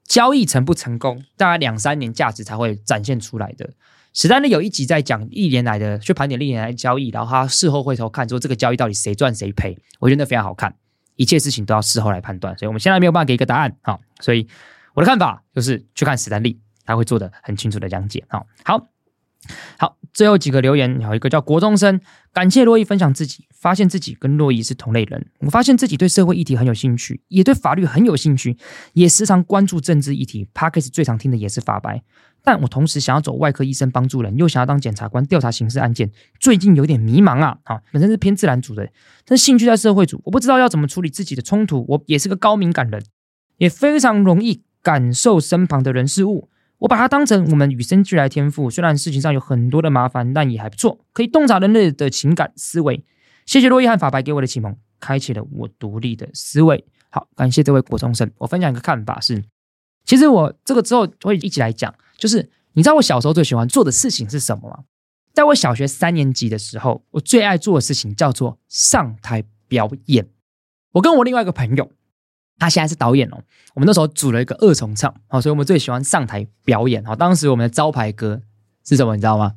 [0.03, 3.70] 交易成不成功，大概两三年价值才会展现出来的。
[4.14, 10.76] 史丹利有一集在讲一年来的去盘点历年来的交易，然后他事后回头看说这个交易到底谁赚谁赔，我觉得非常好看。
[11.16, 13.76] 一切事情都要事后来判断，所以我们现在没有办法给一个答案。
[13.82, 14.47] 好，所以
[14.93, 18.26] 我的看法就是去看史丹利，他会做的很清楚的讲解。
[18.30, 18.88] 好，好。
[19.78, 21.97] 好，最后几个留言，有一个叫国中生，
[22.34, 25.26] 感谢洛伊分享自己，发现自己跟洛伊是同类人。
[25.39, 28.57] 我发现自己对社会议题很有兴趣，也对法律很有兴趣，
[28.91, 30.45] 也时常关注政治议题。
[30.53, 32.03] Podcast 最常听的也是法白，
[32.43, 37.57] 但我同时想要走外科医生帮助人，又想要当检察官调查刑事案件，最近有点迷茫啊。
[37.63, 38.89] 好，本身是偏自然组的，
[39.26, 41.86] 但兴趣在社会组，我不知道要怎么处理自己的冲突。
[41.88, 43.01] 我也是个高敏感人，
[43.59, 46.49] 也非常容易感受身旁的人事物。
[46.80, 53.04] 我把它当成我们与生俱来天赋，虽然事情上有很多的麻烦，但也还不错，可以洞察人类的情感思维。
[53.46, 56.86] 谢谢洛伊和法白给我的启蒙，开启了我独立的思维。
[57.10, 58.32] 好，感谢这位国中生。
[58.38, 59.44] 我分享一个看法是，
[60.06, 64.84] 其实我这个之后会一起来讲，就是你知道我小时候最喜欢做的事情是什么吗？
[65.34, 70.28] 在我小学三年级的时候，我最爱做的事情叫做上台表演。
[70.94, 71.92] 我跟我另外一个朋友。
[72.60, 73.41] 他现在是导演哦。
[73.74, 77.03] 我们那时候组了一个二重唱，好，所以我们最喜欢上台表演。
[77.05, 78.41] 好，当时我们的招牌歌
[78.86, 79.16] 是什么？
[79.16, 79.55] 你知道吗？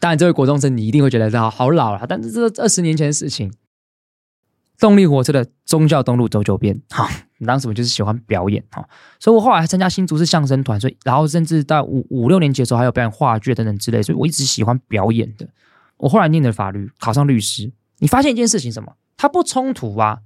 [0.00, 3.52] 当然，这位国中生你一定会觉得他好老了，但是这是二十年前的事情。
[4.78, 7.08] 动力火车的宗教东路走九遍，哈，
[7.46, 8.86] 当时我就是喜欢表演哈，
[9.18, 15.48] 所以我后来还参加新竹市相声团，所以然后甚至到五五六年级的时候还有表演话剧等等之类，所以我一直喜欢表演的。
[15.96, 18.92] 我后来念的法律，考上律师，你发现一件事情什么？
[19.16, 20.18] 它不冲突啊。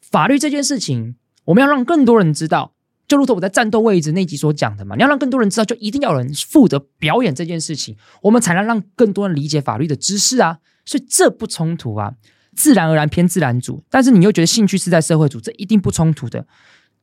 [0.00, 2.72] 法律这件事情，我们要让更多人知道，
[3.08, 10.58] 就如同我在战斗位置那集所讲的嘛，你要让更多人知道，就一定要有人负责表演这件事情，我们才能让更多人理解法律的知识啊。
[10.84, 12.14] 所以这不冲突啊。
[12.54, 16.46] 自然而然偏自然组，但是你又觉得兴趣是在社会组，这一定不冲突的。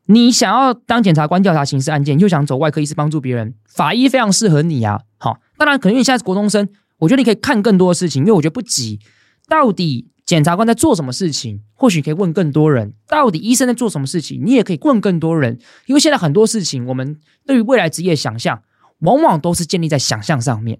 [0.07, 5.01] 你想要当检察官调查刑事案件，又想走外科医师帮助别人，法医非常适合你啊。
[5.19, 6.67] 好，当然可能因为你现在是国中生，
[6.97, 8.99] 我觉得你可以看更多的事情，因为我觉得不急。
[9.47, 11.61] 到底检察官在做什么事情？
[11.73, 12.93] 或许可以问更多人。
[13.07, 14.41] 到底医生在做什么事情？
[14.45, 18.63] 你也可以问更多人，因为现在很多事情，我们对于未来职业想象，
[18.99, 20.79] 往往都是建立在想象上面。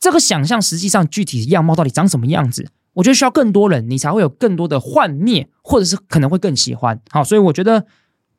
[0.00, 2.68] 这个想象实际上具体样貌到底长什么样子？
[2.94, 7.00] 我觉得需要更多人，你才会有更多的幻灭，或者是可能会更喜欢。
[7.10, 7.86] 好，所以我觉得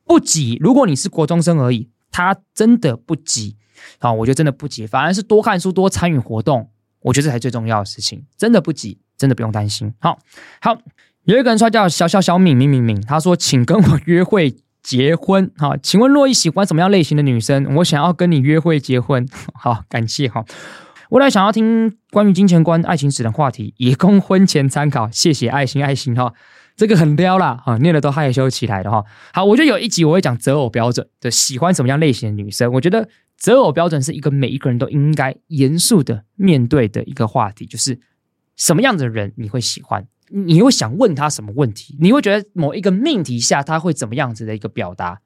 [0.04, 0.58] 不急。
[0.60, 3.56] 如果你是国中生而已，他真的不急。
[3.98, 6.68] 好，我觉得真的不急，反而是多看书、多参与活动，
[7.00, 8.26] 我觉得这才是最重要的事情。
[8.36, 9.92] 真的不急，真的不用担心。
[10.00, 10.18] 好，
[10.60, 10.76] 好，
[11.24, 15.50] 有一个人说叫小小小敏敏敏敏，他说：“请跟我约会结婚。
[15.58, 17.76] ”好，请问洛伊喜欢什么样类型的女生？
[17.76, 19.28] 我想要跟你约会结婚。
[19.54, 20.28] 好，感谢。
[20.28, 20.44] 哈。
[21.10, 25.10] 未来想要听关于金钱观、爱情史的话题，也供婚前参考。
[25.10, 26.32] 谢谢爱心爱心哈，
[26.74, 29.04] 这个很撩啦哈，念了都害羞起来的哈。
[29.34, 32.72] 好，我觉得有一集我会讲择偶标准的，喜欢什么样类型的女生。
[32.72, 33.06] 我觉得
[33.36, 38.00] 择偶标准是一个每一个人都应该严肃的面对的一个话题，就是
[38.62, 45.20] 什么样的人你会喜欢，你会想问他什么问题，你会觉得某一个命题下他会怎么样子的一个表达。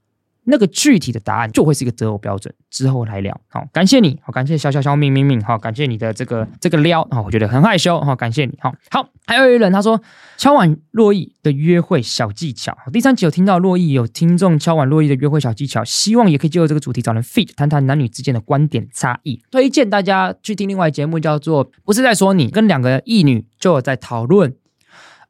[0.47, 3.39] 那个具体的答案就会是一个择偶标准，之后来聊。
[3.49, 10.01] 好，感谢你，好，感谢小小小命命命，好，感谢你的这个这个撩，好，我觉得很害羞，好，感谢你，好，好，还有一人他说
[10.37, 24.55] 敲碗珞亦的约会小技巧，第三集有听到珞亦有听众敲碗珞亦的约会小技巧，希望也可以借由这个主题找人 fit 谈谈男女之间的观点差异，推荐大家去听另外一节目叫做不是在说你，跟两个异女就有在讨论，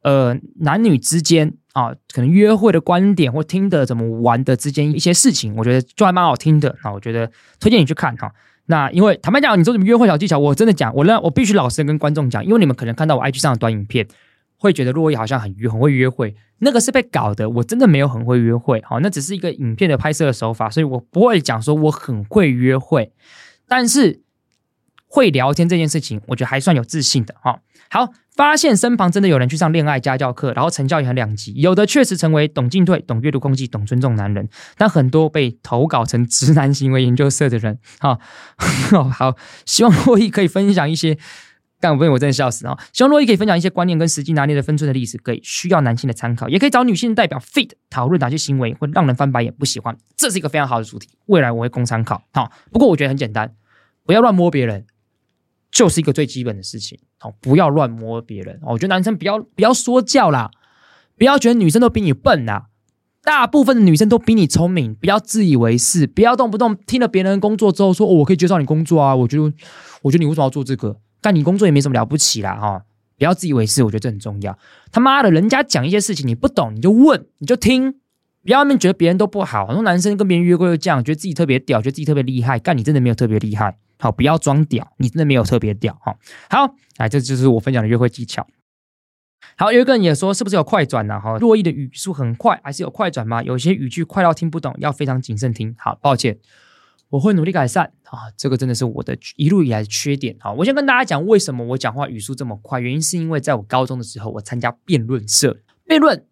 [0.07, 1.53] 呃，男女之间。
[1.73, 6.91] 啊，可能约会的观点或听的怎么玩的之间一些事情，我觉得就还蛮好听的啊。
[6.91, 8.33] 我觉得推荐你去看哈。
[8.65, 14.07] 那因为坦白讲，你说什么约会小技巧，我真的讲，我让我必须老实跟观众讲，因为你们可能看到我 IG 上的短影片，
[14.57, 18.81] 会觉得珞亦好像很约很会约会，那个是被搞的，我真的没有很会约会。
[18.83, 23.11] 好，那只是一个影片的拍摄的手法，所以我不会讲说我很会约会，
[23.67, 24.21] 但是
[25.07, 27.59] 会聊天这件事情，我觉得还算有自信的哈。
[27.89, 28.13] 好。
[28.37, 31.53] 发现身旁真的有人去上恋爱家教课，然后成效也很两极。
[31.55, 34.47] 有的确实成为懂进退、懂阅读空气、懂尊重男人，
[34.77, 38.19] 但很多被投稿成直男行为研究社的人，哈，
[39.11, 39.35] 好，
[39.65, 41.17] 希望洛伊可以分享一些，
[41.79, 42.77] 但我被我真的笑死啊！
[42.93, 49.97] 希望洛伊可以分享一些观念跟实际拿捏的分寸的例子，给需要男性的参考，也可以找女性代表 fit 讨论哪些行为会让人翻白眼、不喜欢。
[50.15, 52.21] 这是一个非常好的主题，未来我会供参考。
[52.33, 53.51] 好，不过我觉得很简单，
[54.05, 54.85] 不要乱摸别人。
[55.71, 58.73] 就是一个最基本的事情，好，不要乱摸别人哦。
[58.73, 60.49] 我觉得男生不要不要说教啦，
[61.17, 62.63] 不要觉得女生都比你笨呐，
[63.23, 69.43] 大部分的女生都比你聪明，不要自以为是，不要动不动听了别人工作之后说，哦，我可以介绍你工作啊，我觉得，
[70.01, 70.97] 我觉得你为什么要做这个？
[71.19, 72.83] 干你工作也没什么了不起啦，哈，
[73.17, 74.57] 不要自以为是，我觉得这很重要。
[74.91, 77.95] 他妈的，人家讲一些事情你不懂，你就问，你就听，
[78.47, 79.67] 不要面觉得别人都不好。
[79.67, 83.77] 很多男生跟别人约会又这样，觉得自己特别屌，觉得自己特别厉害，干你真的没有特别厉害。
[83.99, 86.15] 好，不要装屌，你真的没有特别屌哈。
[86.49, 88.47] 好，来，这就是我分享的约会技巧。
[89.57, 91.19] 好，有一个人也说，是不是有快转呢？
[91.19, 93.43] 哈，珞亦的语速很快，还是有快转吗？
[93.43, 95.75] 有些语句快到听不懂，要非常谨慎听。
[95.77, 96.39] 好，抱歉，
[97.09, 98.31] 我会努力改善啊。
[98.37, 100.37] 这个真的是我的一路以来的缺点。
[100.39, 105.59] 好，我先跟大家讲为什么我讲话语速这么快，原因是因为在我高中的时候，我参加辩论社。
[105.83, 106.25] 辩论，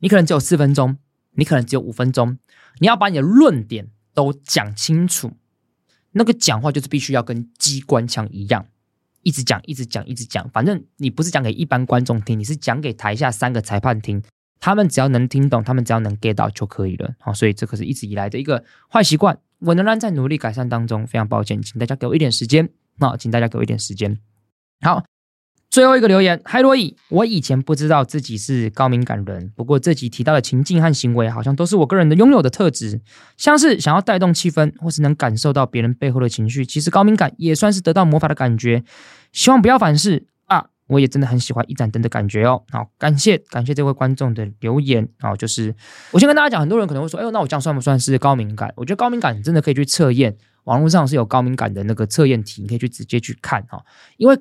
[0.00, 0.96] 你可能只有四分钟，
[1.40, 2.36] 你可能只有五分钟，
[2.80, 5.32] 你要把你的论点都讲清楚。
[6.12, 8.66] 那个讲话就是必须要跟机关枪一样，
[9.22, 10.46] 一直讲，一直讲，一直讲。
[10.50, 14.22] 反正你不是讲给一般观众听，你是讲给台下三个裁判听。
[14.58, 17.14] 他们只要能听懂，他们只要能 get 到就可以了。
[17.18, 18.62] 好，所以这可是一直以来的一个
[18.92, 19.38] 坏习惯。
[19.60, 22.68] 我仍然在努力改善当中，非常抱歉，请大家给我一点时间。
[22.98, 24.18] 好，请大家给我一点时间。
[24.82, 25.02] 好。
[25.70, 33.00] 最后一个留言，嗨，珞亦，我以前不知道自己是高敏感人，不过这集提到的情境和行为，好像都是我个人的拥有的特质，
[33.36, 36.66] 像是想要带动气氛，或是能感受到别人背后的情绪。
[36.66, 38.82] 其实高敏感也算是得到魔法的感觉，
[39.32, 40.66] 希望不要反噬啊！
[40.88, 42.64] 我也真的很喜欢一盏灯的感觉哦。
[42.72, 45.08] 好，感谢感谢这位观众的留言。
[45.20, 45.72] 好，就是
[46.10, 48.72] 我先跟大家讲，很多人可能会说，哎呦，那我这样算不算是高敏感？
[48.74, 53.84] 我觉得高敏感真的可以去测验，网络上是有高敏感的那个测验题，你可以去直接去看哈，
[54.16, 54.36] 因为。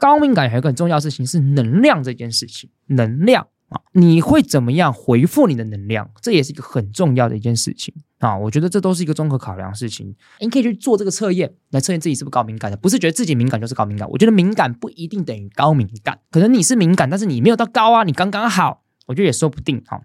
[0.00, 6.10] 高敏感还有一个很重要事情是能量这件事情，能量啊，你会怎么样回复你的能量？
[6.22, 8.36] 这也是一个很重要的一件事情啊。
[8.36, 10.16] 我觉得这都是一个综合考量的事情。
[10.40, 12.76] 你可以去做这个测验，来测验自己是不是高敏感的。
[12.76, 20.00] 不是觉得自己敏感就是高敏感，我觉得敏感不一定等于高敏感，可能你是敏感，但是你没有到高啊，你刚刚好，我觉得也说不定哈。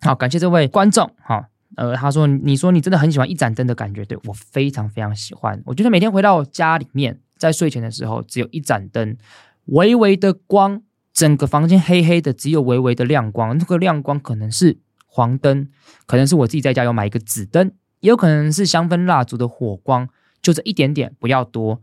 [0.00, 1.48] 好，感谢这位观众哈。
[1.74, 5.62] 呃，他说，你说你真的很喜欢一盏灯的感觉，对，我非常非常喜欢。
[5.64, 7.18] 我觉得每天回到家里面。
[7.42, 9.16] 在睡前的时候，只有一盏灯，
[9.64, 10.80] 微微的光，
[11.12, 13.58] 整个房间黑黑的，只有微微的亮光。
[13.58, 15.66] 那个亮光可能是黄灯，
[16.06, 20.08] 可能是我自己在家有买一个紫灯，也有可能是香氛蜡烛的火光，
[20.40, 21.82] 就这一点点，不要多。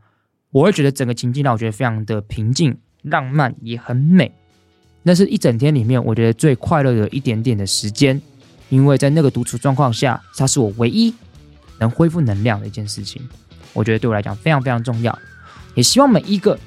[0.51, 4.31] 我会觉得整个情境让我觉得非常的平静、浪漫，也很美。
[5.03, 8.21] 那是一整天里面我觉得最快乐的一点点的时间，
[8.69, 11.13] 因为在那个独处状况下，它是我唯一
[11.79, 13.27] 能恢复能量的一件事情。
[13.73, 15.17] 我觉得对我来讲非常非常重要。
[15.79, 16.59] 也希望每一个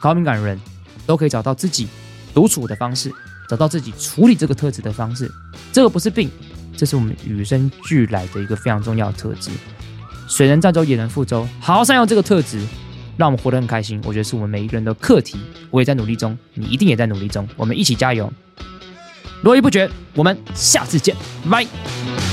[0.00, 0.60] 高敏感人
[1.06, 1.86] 都可以找到自己
[2.34, 3.08] 独处的方式，
[3.48, 5.30] 找到自己处理这个特质的方式。
[5.72, 6.28] 这个不是病，
[6.76, 9.52] 这是我们与生俱来的一个非常重要的特质。
[10.26, 11.46] 水能载舟，也能覆舟。
[11.60, 12.60] 好好善用这个特质，
[13.16, 14.00] 让我们活得很开心。
[14.04, 15.38] 我觉得是我们每一个人的课题。
[15.70, 17.48] 我也在努力中，你一定也在努力中。
[17.56, 18.32] 我们一起加油，
[19.44, 19.88] 络绎不绝。
[20.16, 21.14] 我们下次见，
[21.48, 22.27] 拜拜。